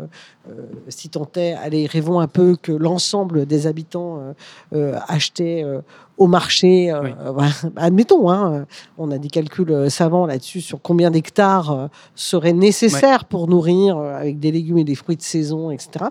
euh, 0.50 0.66
si 0.88 1.08
tant 1.08 1.28
est, 1.36 1.52
allez, 1.52 1.86
rêvons 1.86 2.20
un 2.20 2.26
peu 2.26 2.56
que 2.60 2.72
l'ensemble 2.72 3.46
des 3.46 3.66
habitants 3.66 4.34
euh, 4.72 4.98
achetaient 5.06 5.64
au 6.18 6.26
marché, 6.26 6.92
admettons, 7.76 8.30
hein, 8.30 8.66
on 8.98 9.10
a 9.10 9.18
des 9.18 9.28
calculs 9.28 9.90
savants 9.90 10.26
là-dessus 10.26 10.60
sur 10.60 10.82
combien 10.82 11.10
d'hectares 11.10 11.88
seraient 12.14 12.52
nécessaires 12.52 13.24
pour 13.24 13.48
nourrir 13.48 13.96
avec 13.98 14.38
des 14.38 14.52
légumes 14.52 14.78
et 14.78 14.84
des 14.84 14.94
fruits 14.94 15.16
de 15.16 15.22
saison, 15.22 15.70
etc. 15.70 16.06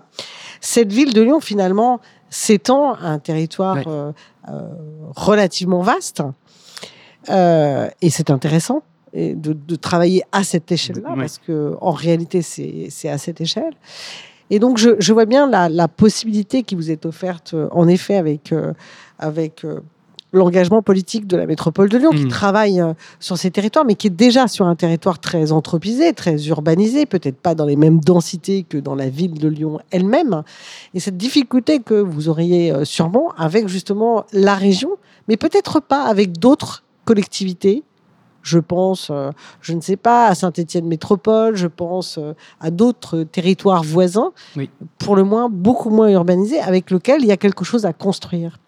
Cette 0.60 0.92
ville 0.92 1.12
de 1.12 1.22
Lyon, 1.22 1.40
finalement, 1.40 2.00
s'étend 2.30 2.94
à 2.94 3.08
un 3.08 3.18
territoire 3.18 3.78
relativement 5.16 5.82
vaste. 5.82 6.22
et 7.28 8.10
c'est 8.10 8.30
intéressant 8.30 8.82
et 9.12 9.34
de, 9.34 9.76
travailler 9.76 10.22
à 10.32 10.44
cette 10.44 10.70
échelle-là, 10.70 11.14
parce 11.16 11.38
que 11.38 11.76
en 11.80 11.90
réalité, 11.90 12.42
c'est 12.42 13.08
à 13.08 13.18
cette 13.18 13.40
échelle. 13.40 13.74
Et 14.50 14.58
donc, 14.58 14.78
je, 14.78 14.90
je 14.98 15.12
vois 15.12 15.26
bien 15.26 15.48
la, 15.48 15.68
la, 15.68 15.86
possibilité 15.86 16.64
qui 16.64 16.74
vous 16.74 16.90
est 16.90 17.06
offerte, 17.06 17.54
euh, 17.54 17.68
en 17.70 17.86
effet, 17.86 18.16
avec, 18.16 18.52
euh, 18.52 18.72
avec 19.18 19.64
euh, 19.64 19.80
l'engagement 20.32 20.82
politique 20.82 21.26
de 21.26 21.36
la 21.36 21.46
métropole 21.46 21.88
de 21.88 21.98
Lyon, 21.98 22.10
qui 22.10 22.26
mmh. 22.26 22.28
travaille 22.28 22.82
sur 23.18 23.36
ces 23.36 23.50
territoires, 23.50 23.84
mais 23.84 23.94
qui 23.94 24.06
est 24.06 24.10
déjà 24.10 24.48
sur 24.48 24.66
un 24.66 24.76
territoire 24.76 25.18
très 25.18 25.52
anthropisé, 25.52 26.12
très 26.12 26.46
urbanisé, 26.46 27.06
peut-être 27.06 27.38
pas 27.38 27.54
dans 27.54 27.66
les 27.66 27.76
mêmes 27.76 28.00
densités 28.00 28.64
que 28.68 28.78
dans 28.78 28.94
la 28.94 29.08
ville 29.08 29.34
de 29.34 29.48
Lyon 29.48 29.80
elle-même. 29.90 30.42
Et 30.94 31.00
cette 31.00 31.16
difficulté 31.16 31.80
que 31.80 31.94
vous 31.94 32.28
auriez 32.28 32.72
sûrement 32.84 33.32
avec 33.36 33.68
justement 33.68 34.24
la 34.32 34.54
région, 34.54 34.90
mais 35.28 35.36
peut-être 35.36 35.80
pas 35.80 36.04
avec 36.04 36.38
d'autres 36.38 36.84
collectivités 37.04 37.84
je 38.42 38.58
pense, 38.58 39.08
euh, 39.10 39.30
je 39.60 39.72
ne 39.72 39.80
sais 39.80 39.96
pas, 39.96 40.26
à 40.26 40.34
Saint-Étienne 40.34 40.86
Métropole, 40.86 41.56
je 41.56 41.66
pense 41.66 42.18
euh, 42.18 42.32
à 42.60 42.70
d'autres 42.70 43.22
territoires 43.22 43.82
voisins, 43.82 44.32
pour 44.98 45.16
le 45.16 45.24
moins 45.24 45.48
beaucoup 45.50 45.90
moins 45.90 46.08
urbanisés, 46.08 46.60
avec 46.60 46.90
lesquels 46.90 47.22
il 47.22 47.26
y 47.26 47.32
a 47.32 47.36
quelque 47.36 47.64
chose 47.64 47.86
à 47.86 47.92
construire. 47.92 48.58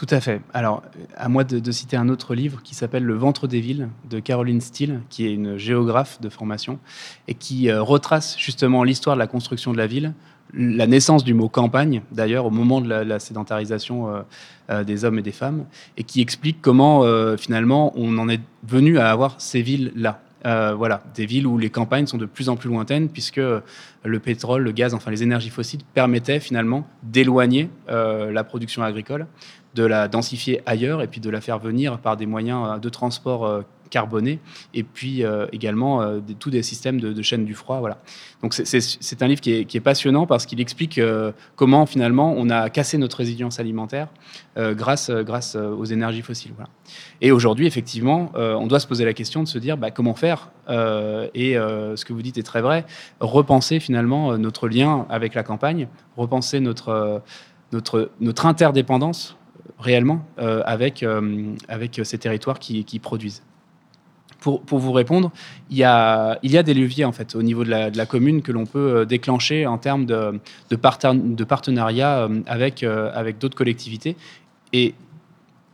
Tout 0.00 0.06
à 0.08 0.20
fait. 0.20 0.40
Alors, 0.54 0.82
à 1.14 1.28
moi 1.28 1.44
de, 1.44 1.72
citer 1.72 1.94
un 1.94 2.08
autre 2.08 2.34
livre 2.34 2.62
qui 2.62 2.74
s'appelle 2.74 3.04
Le 3.04 3.12
ventre 3.12 3.46
des 3.46 3.60
villes 3.60 3.90
de 4.08 4.18
Caroline 4.18 4.62
Steele, 4.62 5.02
qui 5.10 5.26
est 5.26 5.34
une 5.34 5.58
géographe 5.58 6.22
de 6.22 6.30
formation 6.30 6.78
et 7.28 7.34
qui 7.34 7.68
euh, 7.68 7.82
retrace 7.82 8.34
justement 8.38 8.82
l'histoire 8.82 9.14
de 9.14 9.18
la 9.18 9.26
construction 9.26 9.72
de 9.72 9.76
la 9.76 9.86
ville 9.86 10.14
la 10.54 10.86
naissance 10.86 11.22
du 11.22 11.34
mot 11.34 11.50
campagne, 11.50 12.00
d'ailleurs, 12.12 12.46
au 12.46 12.50
moment 12.50 12.80
de 12.80 12.88
la, 12.88 13.18
sédentarisation 13.18 14.08
euh, 14.08 14.22
euh, 14.70 14.84
des 14.84 15.04
hommes 15.04 15.18
et 15.18 15.22
des 15.22 15.32
femmes, 15.32 15.66
et 15.98 16.02
qui 16.02 16.22
explique 16.22 16.62
comment, 16.62 17.04
finalement, 17.36 17.92
on 17.94 18.16
en 18.16 18.28
est 18.28 18.40
venu 18.66 18.98
à 18.98 19.10
avoir 19.12 19.38
ces 19.38 19.60
villes-là. 19.60 20.22
voilà, 20.42 21.02
des 21.14 21.26
villes 21.26 21.46
où 21.46 21.58
les 21.58 21.70
campagnes 21.70 22.06
sont 22.06 22.18
de 22.18 22.26
plus 22.26 22.48
en 22.48 22.56
plus 22.56 22.70
lointaines, 22.70 23.10
puisque 23.10 23.40
le 24.02 24.18
pétrole, 24.18 24.62
le 24.62 24.72
gaz, 24.72 24.94
enfin 24.94 25.10
les 25.10 25.22
énergies 25.22 25.50
fossiles 25.50 25.82
permettaient 25.94 26.40
finalement 26.40 26.86
d'éloigner 27.02 27.68
la 27.88 28.44
production 28.44 28.82
agricole, 28.82 29.26
de 29.74 29.84
la 29.84 30.08
densifier 30.08 30.62
ailleurs, 30.64 31.02
et 31.02 31.06
puis 31.06 31.20
de 31.20 31.28
la 31.28 31.40
faire 31.40 31.58
venir 31.58 31.98
par 31.98 32.16
des 32.16 32.26
moyens 32.26 32.80
de 32.80 32.88
transport 32.88 33.64
carbonés, 33.90 34.38
et 34.72 34.82
puis 34.82 35.22
euh, 35.24 35.46
également 35.52 36.00
euh, 36.00 36.20
tous 36.38 36.50
des 36.50 36.62
systèmes 36.62 37.00
de, 37.00 37.22
chaîne 37.22 37.44
du 37.44 37.54
froid. 37.54 37.80
Voilà. 37.80 37.98
Donc 38.42 38.54
c'est 38.54 39.22
un 39.22 39.26
livre 39.26 39.40
qui 39.42 39.52
est, 39.52 39.80
passionnant 39.80 40.26
parce 40.26 40.46
qu'il 40.46 40.60
explique 40.60 40.98
euh, 40.98 41.32
comment 41.56 41.84
finalement 41.84 42.34
on 42.36 42.48
a 42.48 42.70
cassé 42.70 42.96
notre 42.96 43.18
résilience 43.18 43.60
alimentaire 43.60 44.08
grâce, 44.56 45.10
aux 45.10 45.84
énergies 45.84 46.22
fossiles. 46.22 46.52
Et 47.20 47.32
aujourd'hui, 47.32 47.66
effectivement, 47.66 48.30
on 48.34 48.66
doit 48.66 48.80
se 48.80 48.86
poser 48.86 49.04
la 49.04 49.14
question 49.14 49.42
de 49.42 49.48
se 49.48 49.58
dire 49.58 49.76
bah, 49.76 49.90
comment 49.90 50.14
faire. 50.14 50.50
et 50.68 51.54
ce 51.54 52.04
que 52.04 52.12
vous 52.12 52.22
dites 52.22 52.36
est 52.36 52.42
très 52.42 52.60
vrai. 52.60 52.84
Repenser 53.20 53.80
finalement 53.80 53.89
notre 53.90 54.68
lien 54.68 55.06
avec 55.08 55.34
la 55.34 55.42
campagne, 55.42 55.88
repenser 56.16 56.60
notre, 56.60 57.22
notre, 57.72 58.10
notre 58.20 58.46
interdépendance 58.46 59.36
réellement 59.78 60.24
avec, 60.36 61.04
avec 61.68 62.00
ces 62.04 62.18
territoires 62.18 62.58
qui, 62.58 62.98
produisent 63.00 63.42
pour, 64.40 64.78
vous 64.78 64.92
répondre, 64.92 65.30
il 65.70 65.76
y, 65.76 65.84
a, 65.84 66.38
il 66.42 66.50
y 66.50 66.58
a 66.58 66.62
des 66.62 66.74
leviers 66.74 67.04
en 67.04 67.12
fait 67.12 67.34
au 67.34 67.42
niveau 67.42 67.64
de 67.64 67.70
la, 67.70 68.06
commune 68.06 68.42
que 68.42 68.52
l'on 68.52 68.66
peut 68.66 68.96
euh, 68.96 69.04
déclencher 69.04 69.66
en 69.66 69.78
termes 69.78 70.06
de, 70.06 70.40
de, 70.70 70.76
de 71.34 71.44
partenariat 71.44 72.20
euh, 72.20 72.40
avec, 72.46 72.82
euh, 72.82 73.10
avec 73.14 73.38
d'autres 73.38 73.56
collectivités. 73.56 74.16
Et 74.72 74.94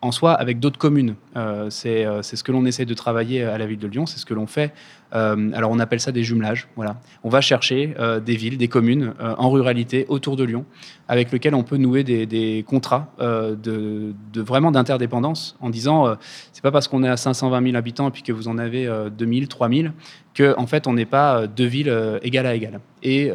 en 0.02 0.12
soi 0.12 0.32
avec 0.32 0.60
d'autres 0.60 0.78
communes. 0.78 1.14
Euh, 1.36 1.68
euh, 1.86 2.22
c'est 2.22 2.36
ce 2.36 2.44
que 2.44 2.52
l'on 2.52 2.64
essaie 2.64 2.84
de 2.84 2.94
travailler 2.94 3.42
à 3.44 3.58
la 3.58 3.66
ville 3.66 3.78
de 3.78 3.88
Lyon, 3.88 4.06
c'est 4.06 4.18
ce 4.18 4.26
que 4.26 4.34
l'on 4.34 4.46
fait. 4.46 4.72
Euh, 5.16 5.50
alors 5.54 5.70
on 5.70 5.78
appelle 5.78 6.00
ça 6.00 6.12
des 6.12 6.22
jumelages. 6.22 6.68
Voilà. 6.76 7.00
On 7.24 7.28
va 7.28 7.40
chercher 7.40 7.94
des 8.24 8.36
villes, 8.36 8.58
des 8.58 8.68
communes 8.68 9.14
en 9.20 9.50
ruralité 9.50 10.06
autour 10.08 10.36
de 10.36 10.44
Lyon, 10.44 10.64
avec 11.08 11.32
lesquelles 11.32 11.54
on 11.54 11.62
peut 11.62 11.76
nouer 11.76 12.04
des, 12.04 12.64
contrats 12.66 13.08
de, 13.18 14.14
vraiment 14.36 14.70
d'interdépendance 14.70 15.56
en 15.60 15.70
disant 15.70 16.16
c'est 16.52 16.62
pas 16.62 16.70
parce 16.70 16.88
qu'on 16.88 17.02
est 17.02 17.08
à 17.08 17.16
520 17.16 17.62
000 17.62 17.76
habitants 17.76 18.08
et 18.08 18.10
puis 18.10 18.22
que 18.22 18.32
vous 18.32 18.48
en 18.48 18.58
avez 18.58 18.88
2000, 19.16 19.48
3000 19.48 19.92
que 20.34 20.54
en 20.58 20.66
fait 20.66 20.86
on 20.86 20.92
n'est 20.92 21.06
pas 21.06 21.46
deux 21.46 21.66
villes 21.66 22.20
égales 22.22 22.46
à 22.46 22.54
égales 22.54 22.80
et 23.02 23.30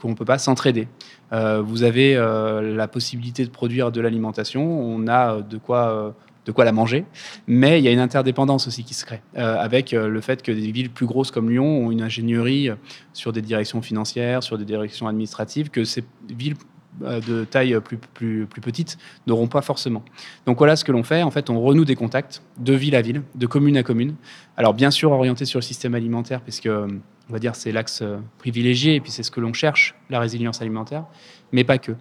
qu'on 0.00 0.10
ne 0.10 0.14
peut 0.14 0.24
pas 0.24 0.38
s'entraider. 0.38 0.88
vous 1.32 1.82
avez 1.82 2.14
la 2.14 2.88
possibilité 2.88 3.44
de 3.44 3.50
produire 3.50 3.92
de 3.92 4.00
l'alimentation, 4.00 4.80
on 4.80 5.06
a 5.08 5.40
de 5.40 5.58
quoi 5.58 6.14
de 6.48 6.52
quoi 6.52 6.64
la 6.64 6.72
manger. 6.72 7.04
Mais 7.46 7.78
il 7.78 7.84
y 7.84 7.88
a 7.88 7.92
une 7.92 7.98
interdépendance 7.98 8.66
aussi 8.66 8.82
qui 8.82 8.94
se 8.94 9.04
crée, 9.04 9.20
euh, 9.36 9.56
avec 9.58 9.92
euh, 9.92 10.08
le 10.08 10.20
fait 10.22 10.42
que 10.42 10.50
des 10.50 10.72
villes 10.72 10.88
plus 10.88 11.04
grosses 11.04 11.30
comme 11.30 11.50
Lyon 11.50 11.86
ont 11.86 11.90
une 11.90 12.00
ingénierie 12.00 12.70
euh, 12.70 12.74
sur 13.12 13.32
des 13.32 13.42
directions 13.42 13.82
financières, 13.82 14.42
sur 14.42 14.56
des 14.56 14.64
directions 14.64 15.06
administratives, 15.06 15.68
que 15.68 15.84
ces 15.84 16.02
villes 16.28 16.56
de 17.00 17.44
taille 17.44 17.78
plus, 17.80 17.96
plus, 17.96 18.46
plus 18.46 18.60
petite 18.60 18.98
n'auront 19.26 19.46
pas 19.46 19.60
forcément. 19.60 20.02
Donc 20.46 20.58
voilà 20.58 20.74
ce 20.74 20.84
que 20.84 20.90
l'on 20.90 21.04
fait. 21.04 21.22
En 21.22 21.30
fait, 21.30 21.48
on 21.48 21.60
renoue 21.60 21.84
des 21.84 21.94
contacts 21.94 22.42
de 22.58 22.72
ville 22.72 22.96
à 22.96 23.02
ville, 23.02 23.22
de 23.36 23.46
commune 23.46 23.76
à 23.76 23.84
commune. 23.84 24.16
Alors 24.56 24.74
bien 24.74 24.90
sûr 24.90 25.12
orienté 25.12 25.44
sur 25.44 25.58
le 25.58 25.62
système 25.62 25.94
alimentaire, 25.94 26.40
puisque 26.40 26.66
on 26.66 27.32
va 27.32 27.38
dire 27.38 27.54
c'est 27.54 27.70
l'axe 27.70 28.02
privilégié, 28.38 28.96
et 28.96 29.00
puis 29.00 29.12
c'est 29.12 29.22
ce 29.22 29.30
que 29.30 29.38
l'on 29.38 29.52
cherche, 29.52 29.94
la 30.10 30.18
résilience 30.18 30.60
alimentaire, 30.60 31.04
mais 31.52 31.62
pas 31.62 31.78
que. 31.78 31.92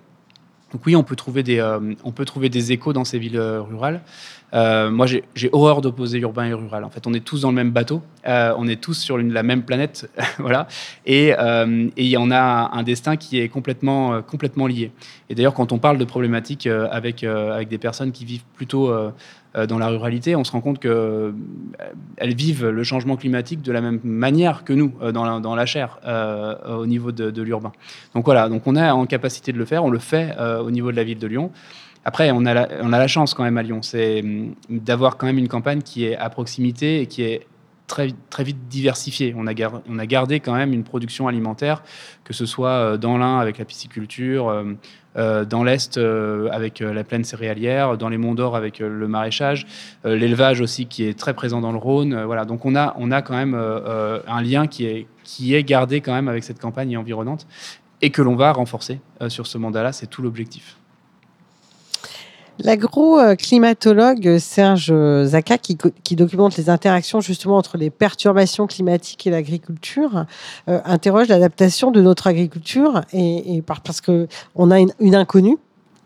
Donc 0.72 0.86
oui, 0.86 0.96
on 0.96 1.04
peut 1.04 1.16
trouver 1.16 1.44
des, 1.44 1.62
on 2.04 2.12
peut 2.12 2.26
trouver 2.26 2.50
des 2.50 2.74
échos 2.74 2.92
dans 2.92 3.06
ces 3.06 3.20
villes 3.20 3.40
rurales. 3.40 4.02
Euh, 4.54 4.90
moi, 4.90 5.06
j'ai 5.06 5.50
horreur 5.52 5.82
d'opposer 5.82 6.20
urbain 6.20 6.46
et 6.46 6.54
rural. 6.54 6.84
En 6.84 6.90
fait, 6.90 7.06
on 7.06 7.14
est 7.14 7.24
tous 7.24 7.42
dans 7.42 7.50
le 7.50 7.56
même 7.56 7.72
bateau, 7.72 8.02
euh, 8.28 8.54
on 8.58 8.68
est 8.68 8.82
tous 8.82 8.94
sur 8.94 9.18
la 9.18 9.44
même 9.44 9.64
planète, 9.64 10.10
voilà. 10.40 10.68
Et, 11.06 11.34
euh, 11.38 11.90
et 11.98 12.18
on 12.18 12.32
a 12.32 12.72
un 12.74 12.84
destin 12.84 13.18
qui 13.18 13.40
est 13.40 13.50
complètement, 13.50 14.22
complètement 14.22 14.68
lié. 14.68 14.92
Et 15.30 15.36
d'ailleurs, 15.36 15.54
quand 15.54 15.72
on 15.72 15.80
parle 15.80 15.98
de 15.98 16.06
problématiques 16.06 16.68
avec, 16.68 17.24
avec 17.24 17.68
des 17.68 17.78
personnes 17.78 18.12
qui 18.12 18.26
vivent 18.26 18.46
plutôt 18.56 18.94
dans 19.66 19.80
la 19.80 19.88
ruralité, 19.88 20.36
on 20.36 20.44
se 20.44 20.52
rend 20.52 20.62
compte 20.62 20.80
qu'elles 20.80 22.36
vivent 22.36 22.68
le 22.68 22.84
changement 22.84 23.16
climatique 23.16 23.62
de 23.62 23.72
la 23.72 23.82
même 23.82 24.00
manière 24.04 24.64
que 24.64 24.74
nous, 24.74 24.94
dans, 25.14 25.26
la, 25.26 25.40
dans 25.40 25.66
chair, 25.66 26.00
au 26.70 26.86
niveau 26.86 27.12
de, 27.12 27.42
l'urbain. 27.42 27.72
Donc 28.14 28.26
voilà, 28.26 28.50
donc 28.50 28.68
on 28.68 28.76
est 28.76 28.90
en 28.90 29.06
capacité 29.06 29.52
de 29.52 29.58
le 29.58 29.66
faire, 29.66 29.84
on 29.84 29.90
le 29.90 30.00
fait 30.00 30.36
au 30.40 30.70
niveau 30.70 30.92
de 30.92 30.96
la 30.96 31.04
ville 31.04 31.20
de 31.20 31.28
Lyon. 31.28 31.52
Après, 32.08 32.32
on 32.32 32.46
a, 32.46 32.54
la, 32.54 32.70
on 32.84 32.94
a 32.94 33.00
la 33.00 33.08
chance 33.08 33.34
quand 33.34 33.44
même 33.44 33.58
à 33.58 33.64
Lyon, 33.64 33.82
c'est 33.82 34.22
hum, 34.22 34.56
d'avoir 34.70 35.18
quand 35.18 35.26
même 35.26 35.38
une 35.38 35.50
campagne 35.50 35.82
qui 35.82 36.06
est 36.06 36.16
à 36.16 36.30
proximité 36.30 37.02
et 37.02 37.06
qui 37.06 37.24
est 37.24 37.46
très, 37.88 38.10
très 38.30 38.44
vite 38.44 38.68
diversifiée. 38.68 39.34
On 39.36 39.48
a, 39.48 39.54
on 39.90 39.98
a 39.98 40.06
gardé 40.06 40.40
quand 40.40 40.54
même 40.54 40.74
une 40.74 40.84
production 40.84 41.28
alimentaire, 41.28 41.82
que 42.26 42.34
ce 42.34 42.46
soit 42.46 42.70
euh, 42.70 42.98
dans 42.98 43.18
l'Ain 43.18 43.40
avec 43.40 43.58
la 43.58 43.66
pisciculture, 43.66 44.50
euh, 44.50 44.74
euh, 45.18 45.46
dans 45.46 45.64
l'Est 45.64 45.98
avec 45.98 46.80
la 46.80 47.04
plaine 47.04 47.24
céréalière, 47.24 47.98
dans 47.98 48.10
les 48.10 48.18
Monts 48.18 48.36
d'Or 48.36 48.56
avec 48.56 48.80
le 48.80 49.08
maraîchage, 49.08 49.66
l'élevage 50.04 50.62
aussi 50.62 50.86
qui 50.86 51.06
est 51.06 51.18
très 51.18 51.34
présent 51.34 51.60
dans 51.60 51.72
le 51.72 51.80
Rhône. 51.80 52.24
voilà, 52.24 52.46
donc 52.46 52.66
on 52.66 52.76
a, 52.76 52.94
on 53.00 53.10
a 53.10 53.24
quand 53.24 53.36
même 53.36 53.56
un 53.56 54.42
lien 54.44 54.68
qui 54.68 54.86
est, 54.86 55.08
qui 55.24 55.56
est 55.56 55.64
gardé 55.64 56.02
quand 56.02 56.14
même 56.14 56.28
avec 56.28 56.44
cette 56.44 56.60
campagne 56.60 56.96
environnante 56.98 57.48
et 58.04 58.12
que 58.12 58.22
l'on 58.22 58.36
va 58.36 58.52
renforcer 58.52 59.00
sur 59.28 59.48
ce 59.48 59.58
mandat-là. 59.58 59.92
C'est 59.92 60.08
tout 60.08 60.22
l'objectif. 60.22 60.78
L'agro-climatologue 62.60 64.38
Serge 64.40 64.94
Zaka, 65.26 65.58
qui, 65.58 66.16
documente 66.16 66.58
les 66.58 66.70
interactions 66.70 67.22
justement 67.22 67.58
entre 67.58 67.78
les 67.78 67.90
perturbations 67.90 68.68
climatiques 68.68 69.28
et 69.28 69.30
l'agriculture, 69.30 70.26
euh, 70.68 70.80
interroge 70.86 71.28
l'adaptation 71.28 71.92
de 71.92 72.02
notre 72.02 72.28
agriculture 72.28 73.02
et, 73.14 73.64
parce 73.84 74.02
qu'on 74.02 74.72
a 74.72 74.80
une, 74.80 75.16
inconnue 75.16 75.58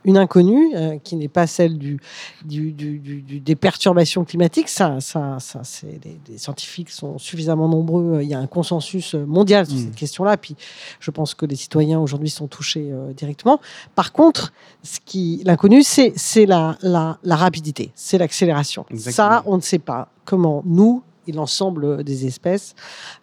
une 0.06 0.18
inconnue 0.18 0.76
euh, 0.76 0.98
qui 1.04 1.16
n'est 1.16 1.28
pas 1.28 1.48
celle 1.48 1.78
du, 1.78 2.00
du, 2.46 2.72
du- 2.72 3.00
du- 3.00 3.22
du- 3.22 3.40
des 3.40 3.56
perturbations 3.56 4.24
climatiques. 4.26 4.70
Ça, 4.70 5.00
ça, 5.00 5.38
ça, 5.40 5.62
c'est 5.64 6.00
les, 6.04 6.20
les 6.30 6.38
scientifiques 6.38 6.90
sont 6.90 7.18
suffisamment 7.18 7.68
nombreux. 7.68 8.20
Il 8.22 8.28
y 8.30 8.34
a 8.34 8.40
un 8.40 8.48
consensus 8.48 9.14
mondial 9.14 9.66
sur 9.66 9.76
Mm. 9.76 9.80
cette 9.86 9.96
question-là. 9.96 10.38
Puis, 10.38 10.56
je 11.00 11.12
pense 11.12 11.34
que 11.36 11.46
les 11.46 11.56
citoyens 11.56 12.00
aujourd'hui 12.00 12.30
sont 12.30 12.48
touchés 12.48 12.90
euh, 12.92 13.14
directement. 13.14 13.60
Par 13.96 14.12
contre, 14.12 14.54
ce 14.84 15.00
qui 15.06 15.42
l'inconnu, 15.46 15.84
c'est 15.84 16.14
la, 16.46 16.78
la, 16.82 17.18
la 17.24 17.36
rapidité, 17.36 17.92
c'est 17.96 18.18
l'accélération. 18.18 18.86
Ça, 18.98 19.44
on 19.46 19.58
ne 19.58 19.62
sait 19.62 19.80
pas 19.80 20.08
comment 20.26 20.64
nous 20.66 21.04
et 21.28 21.32
l'ensemble 21.32 22.04
des 22.04 22.26
espèces 22.26 22.76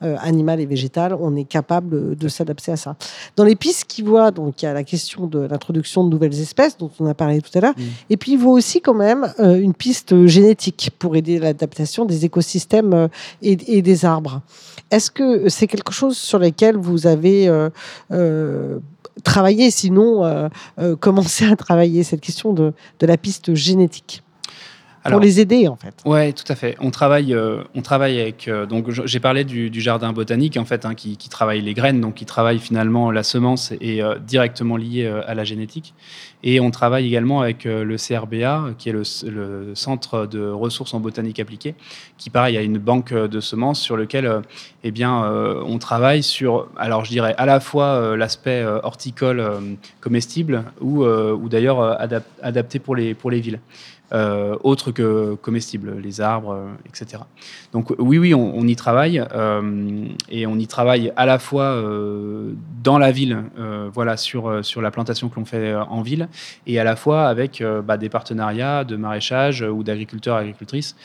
euh, 0.03 0.17
animales 0.21 0.61
et 0.61 0.67
végétales, 0.67 1.17
on 1.19 1.37
est 1.37 1.45
capable 1.45 2.17
de 2.17 2.29
s'adapter 2.29 2.73
à 2.73 2.77
ça. 2.77 2.97
Dans 3.37 3.45
les 3.45 3.57
pistes 3.57 3.87
qui 3.87 4.03
voient, 4.03 4.31
donc 4.31 4.63
il 4.63 4.67
y 4.67 4.69
a 4.69 4.73
la 4.75 4.85
question 4.85 5.27
de 5.27 5.41
l'introduction 5.41 6.05
de 6.05 6.11
nouvelles 6.11 6.39
espèces 6.41 6.77
dont 6.77 6.91
on 7.01 7.07
a 7.07 7.15
parlé 7.15 7.41
tout 7.41 7.57
à 7.57 7.61
l'heure, 7.61 7.75
Mm. 7.77 7.83
et 8.11 8.17
puis 8.17 8.33
il 8.33 8.39
voit 8.39 8.53
aussi 8.53 8.81
quand 8.81 8.95
même 8.95 9.33
euh, 9.41 9.61
une 9.61 9.75
piste 9.75 10.27
génétique 10.27 10.91
pour 10.99 11.17
aider 11.17 11.39
l'adaptation 11.39 12.05
des 12.05 12.25
écosystèmes 12.25 12.93
euh, 12.95 13.09
et, 13.43 13.57
et 13.67 13.83
des 13.83 14.05
arbres. 14.05 14.43
Est-ce 14.91 15.11
que 15.11 15.49
c'est 15.49 15.67
quelque 15.67 15.93
chose 15.93 16.17
sur 16.17 16.39
lequel 16.39 16.77
vous 16.77 17.07
avez 17.07 17.51
travaillé, 19.23 19.71
sinon 19.71 20.49
commencé 21.01 21.45
à 21.45 21.57
travailler 21.57 22.05
cette 22.05 22.21
question 22.23 22.55
de, 22.55 22.73
de 22.99 23.07
la 23.07 23.19
piste 23.19 23.55
génétique 23.55 24.23
pour 25.11 25.21
les 25.21 25.41
aider 25.41 25.69
en 25.69 25.77
fait 25.77 25.95
Ouais, 26.05 26.33
tout 26.33 26.45
à 26.49 26.55
fait. 26.55 26.77
On 26.81 26.91
travaille, 26.91 27.35
euh, 27.35 27.63
on 27.75 27.83
travaille 27.83 28.21
avec. 28.21 28.49
euh, 28.49 28.67
donc, 28.67 28.91
j'ai 28.91 29.21
parlé 29.21 29.45
du, 29.45 29.71
du 29.71 29.81
jardin 29.81 30.13
botanique 30.13 30.57
en 30.57 30.65
fait, 30.65 30.85
hein, 30.85 30.95
qui, 30.95 31.17
qui 31.17 31.29
travaille 31.29 31.61
les 31.61 31.75
graines, 31.75 32.01
donc 32.01 32.15
qui 32.15 32.25
travaille 32.27 32.59
finalement 32.59 33.11
la 33.11 33.23
semence 33.23 33.73
et 33.81 34.03
euh, 34.03 34.17
directement 34.19 34.77
lié 34.77 35.05
euh, 35.05 35.21
à 35.27 35.35
la 35.35 35.45
génétique. 35.45 35.95
Et 36.45 36.61
on 36.61 36.71
travaille 36.71 37.05
également 37.07 37.41
avec 37.41 37.65
le 37.65 37.97
CRBA, 37.97 38.71
qui 38.79 38.91
est 38.91 38.93
le, 38.93 39.03
Centre 39.75 40.27
de 40.27 40.49
ressources 40.49 40.95
en 40.95 41.01
botanique 41.01 41.41
appliquée, 41.41 41.75
qui 42.17 42.31
pareil 42.31 42.57
a 42.57 42.63
une 42.63 42.79
banque 42.79 43.13
de 43.13 43.41
semences 43.41 43.81
sur 43.81 43.97
lequel, 43.97 44.43
eh 44.85 44.93
bien, 44.93 45.21
on 45.67 45.79
travaille 45.79 46.23
sur. 46.23 46.69
Alors, 46.77 47.05
je 47.05 47.11
dirais 47.11 47.35
à 47.39 47.45
la 47.45 47.59
fois 47.59 48.17
l'aspect 48.17 48.65
horticole 48.85 49.43
comestible 50.01 50.63
ou, 50.81 51.05
ou 51.05 51.49
d'ailleurs 51.49 51.81
adap- 52.01 52.23
adapté 52.41 52.79
pour 52.79 52.95
les 52.95 53.15
pour 53.15 53.33
les 53.33 53.41
villes 53.41 53.59
euh, 54.13 54.57
autres 54.63 54.91
que 54.91 55.35
comestibles, 55.35 55.99
les 55.99 56.21
arbres, 56.21 56.53
euh, 56.53 56.67
etc. 56.87 57.23
Donc 57.73 57.91
oui, 57.99 58.19
oui, 58.19 58.35
on, 58.35 58.67
y 58.67 58.77
travaille 58.77 59.23
euh, 59.35 60.07
et 60.31 60.47
on 60.47 60.57
y 60.57 60.67
travaille 60.67 61.13
à 61.17 61.27
la 61.27 61.39
fois 61.39 61.65
euh, 61.65 62.53
dans 62.83 62.99
la 62.99 63.11
ville, 63.11 63.45
voilà, 63.93 64.17
sur, 64.17 64.65
sur 64.65 64.81
la 64.81 64.91
plantation 64.91 65.29
que 65.29 65.37
l'on 65.37 65.45
fait 65.45 65.75
en 65.75 66.03
ville, 66.03 66.29
et 66.67 66.79
à 66.79 66.85
la 66.85 66.97
fois 66.97 67.29
avec 67.29 67.63
bah, 67.85 67.97
des 67.97 68.09
partenariats 68.09 68.85
de 68.85 68.97
maraîchage 68.97 69.63
ou 69.63 69.83
d'agriculteurs 69.83 70.39
et 70.39 70.41
agricultrices 70.41 70.97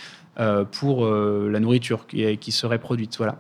pour 0.72 1.06
la 1.06 1.60
nourriture 1.60 2.08
qui, 2.08 2.38
qui 2.38 2.52
serait 2.52 2.80
produite. 2.80 3.18
Voilà. 3.18 3.38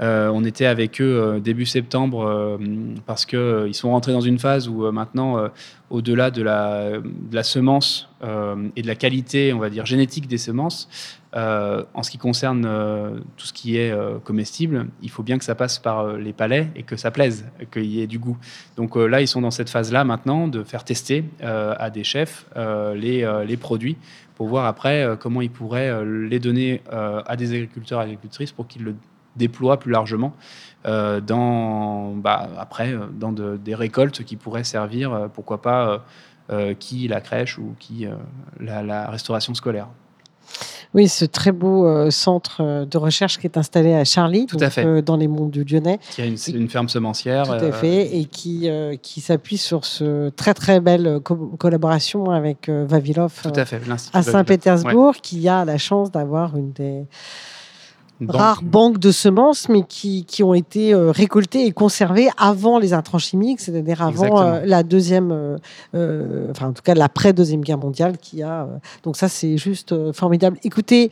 Euh, 0.00 0.28
on 0.28 0.44
était 0.44 0.66
avec 0.66 1.00
eux 1.00 1.20
euh, 1.20 1.40
début 1.40 1.66
septembre 1.66 2.26
euh, 2.26 2.58
parce 3.06 3.24
qu'ils 3.24 3.66
ils 3.68 3.74
sont 3.74 3.90
rentrés 3.90 4.12
dans 4.12 4.20
une 4.20 4.40
phase 4.40 4.68
où 4.68 4.90
maintenant, 4.90 5.48
au-delà 5.90 6.30
de 6.30 6.42
la, 6.42 7.42
semence 7.42 8.08
et 8.76 8.82
de 8.82 8.86
la 8.86 8.94
qualité, 8.94 9.52
on 9.52 9.58
va 9.58 9.70
dire, 9.70 9.86
génétique 9.86 10.26
des 10.26 10.38
semences, 10.38 10.88
en 11.34 12.02
ce 12.02 12.10
qui 12.10 12.18
concerne 12.18 12.62
tout 13.36 13.46
ce 13.46 13.52
qui 13.52 13.76
est 13.76 13.94
comestible, 14.24 14.86
il 15.02 15.10
faut 15.10 15.22
bien 15.22 15.38
que 15.38 15.44
ça 15.44 15.54
passe 15.54 15.78
par 15.78 16.16
les 16.16 16.32
palais 16.32 16.68
et 16.76 16.82
que 16.82 16.96
ça 16.96 17.10
plaise, 17.10 17.46
qu'il 17.72 17.86
y 17.86 18.00
ait 18.00 18.06
du 18.06 18.18
goût. 18.18 18.38
Donc 18.76 18.96
là, 18.96 19.20
ils 19.20 19.28
sont 19.28 19.40
dans 19.40 19.50
cette 19.50 19.70
phase-là 19.70 20.04
maintenant 20.04 20.48
de 20.48 20.62
faire 20.62 20.84
tester 20.84 21.24
à 21.42 21.90
des 21.90 22.04
chefs 22.04 22.46
les, 22.94 23.42
les 23.46 23.56
produits 23.56 23.96
pour 24.36 24.48
voir 24.48 24.66
après 24.66 25.16
comment 25.20 25.42
ils 25.42 25.50
pourraient 25.50 26.04
les 26.04 26.38
donner 26.38 26.82
à 26.90 27.36
des 27.36 27.52
agriculteurs 27.52 28.00
et 28.00 28.04
agricultrices 28.04 28.52
pour 28.52 28.66
qu'ils 28.66 28.84
le 28.84 28.94
déploient 29.36 29.78
plus 29.78 29.90
largement 29.92 30.32
euh, 30.86 31.20
dans, 31.20 32.10
bah, 32.12 32.48
après, 32.58 32.92
euh, 32.92 33.06
dans 33.12 33.32
de- 33.32 33.56
des 33.56 33.74
récoltes 33.74 34.22
qui 34.24 34.36
pourraient 34.36 34.64
servir, 34.64 35.12
euh, 35.12 35.28
pourquoi 35.32 35.62
pas, 35.62 36.02
euh, 36.50 36.74
qui 36.74 37.08
la 37.08 37.20
crèche 37.22 37.58
ou 37.58 37.74
qui 37.78 38.06
la, 38.60 38.82
la 38.82 39.08
restauration 39.10 39.54
scolaire. 39.54 39.88
Oui, 40.92 41.08
ce 41.08 41.24
très 41.24 41.50
beau 41.50 41.86
euh, 41.88 42.10
centre 42.12 42.84
de 42.84 42.98
recherche 42.98 43.38
qui 43.38 43.46
est 43.48 43.56
installé 43.56 43.94
à 43.94 44.04
Charlie, 44.04 44.46
Tout 44.46 44.58
à 44.60 44.70
fait. 44.70 44.84
euh, 44.84 45.02
dans 45.02 45.16
les 45.16 45.26
monts 45.26 45.48
du 45.48 45.64
Lyonnais, 45.64 45.98
Qui 46.10 46.22
a 46.22 46.26
une, 46.26 46.36
une 46.54 46.68
ferme 46.68 46.88
semencière. 46.88 47.44
tout 47.46 47.52
à 47.52 47.62
euh, 47.62 47.72
fait, 47.72 48.16
et 48.16 48.26
qui, 48.26 48.68
qui 49.02 49.20
s'appuie 49.20 49.56
sur 49.58 49.84
ce 49.86 50.28
très 50.28 50.54
très 50.54 50.78
belle 50.80 51.18
co- 51.24 51.56
collaboration 51.58 52.30
avec 52.30 52.68
Vavilov 52.68 53.40
Tout 53.42 53.52
à 53.58 53.64
à. 53.64 54.22
Saint-Pétersbourg, 54.32 55.16
qui 55.16 55.48
a 55.48 55.64
la 55.64 55.78
chance 55.78 56.12
d'avoir 56.12 56.56
une 56.56 56.70
des 56.72 57.06
Rares 58.28 58.62
banques 58.62 58.98
de 58.98 59.10
semences, 59.10 59.68
mais 59.68 59.82
qui, 59.82 60.24
qui 60.24 60.42
ont 60.42 60.54
été 60.54 60.92
euh, 60.94 61.10
récoltées 61.10 61.66
et 61.66 61.72
conservées 61.72 62.28
avant 62.38 62.78
les 62.78 62.92
intrants 62.92 63.18
chimiques, 63.18 63.60
c'est-à-dire 63.60 64.02
avant 64.02 64.40
euh, 64.40 64.60
la 64.64 64.82
deuxième, 64.82 65.58
euh, 65.94 66.50
enfin 66.50 66.68
en 66.68 66.72
tout 66.72 66.82
cas 66.82 66.94
l'après 66.94 67.32
deuxième 67.32 67.60
guerre 67.62 67.78
mondiale, 67.78 68.18
qui 68.18 68.42
a. 68.42 68.68
donc 69.02 69.16
ça 69.16 69.28
c'est 69.28 69.56
juste 69.58 69.94
formidable. 70.12 70.58
Écoutez. 70.64 71.10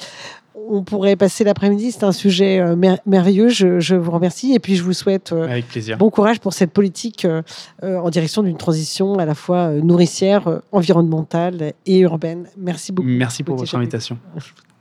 On 0.68 0.82
pourrait 0.84 1.16
passer 1.16 1.44
l'après-midi, 1.44 1.90
c'est 1.92 2.04
un 2.04 2.12
sujet 2.12 2.60
euh, 2.60 2.76
mer- 2.76 2.98
merveilleux. 3.06 3.48
Je, 3.48 3.80
je 3.80 3.96
vous 3.96 4.10
remercie 4.12 4.52
et 4.54 4.60
puis 4.60 4.76
je 4.76 4.84
vous 4.84 4.92
souhaite 4.92 5.32
euh, 5.32 5.44
Avec 5.48 5.64
bon 5.98 6.08
courage 6.10 6.40
pour 6.40 6.52
cette 6.52 6.70
politique 6.72 7.24
euh, 7.24 7.42
en 7.82 8.10
direction 8.10 8.42
d'une 8.42 8.58
transition 8.58 9.14
à 9.18 9.24
la 9.24 9.34
fois 9.34 9.70
nourricière, 9.70 10.60
environnementale 10.70 11.72
et 11.86 11.98
urbaine. 12.00 12.46
Merci 12.56 12.92
beaucoup. 12.92 13.08
Merci 13.08 13.42
pour 13.42 13.56
votre 13.56 13.74
invitation. 13.74 14.18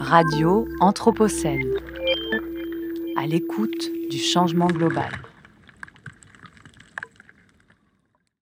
Radio 0.00 0.66
Anthropocène. 0.80 1.74
À 3.18 3.26
l'écoute 3.26 3.90
du 4.10 4.16
changement 4.16 4.66
global. 4.66 5.10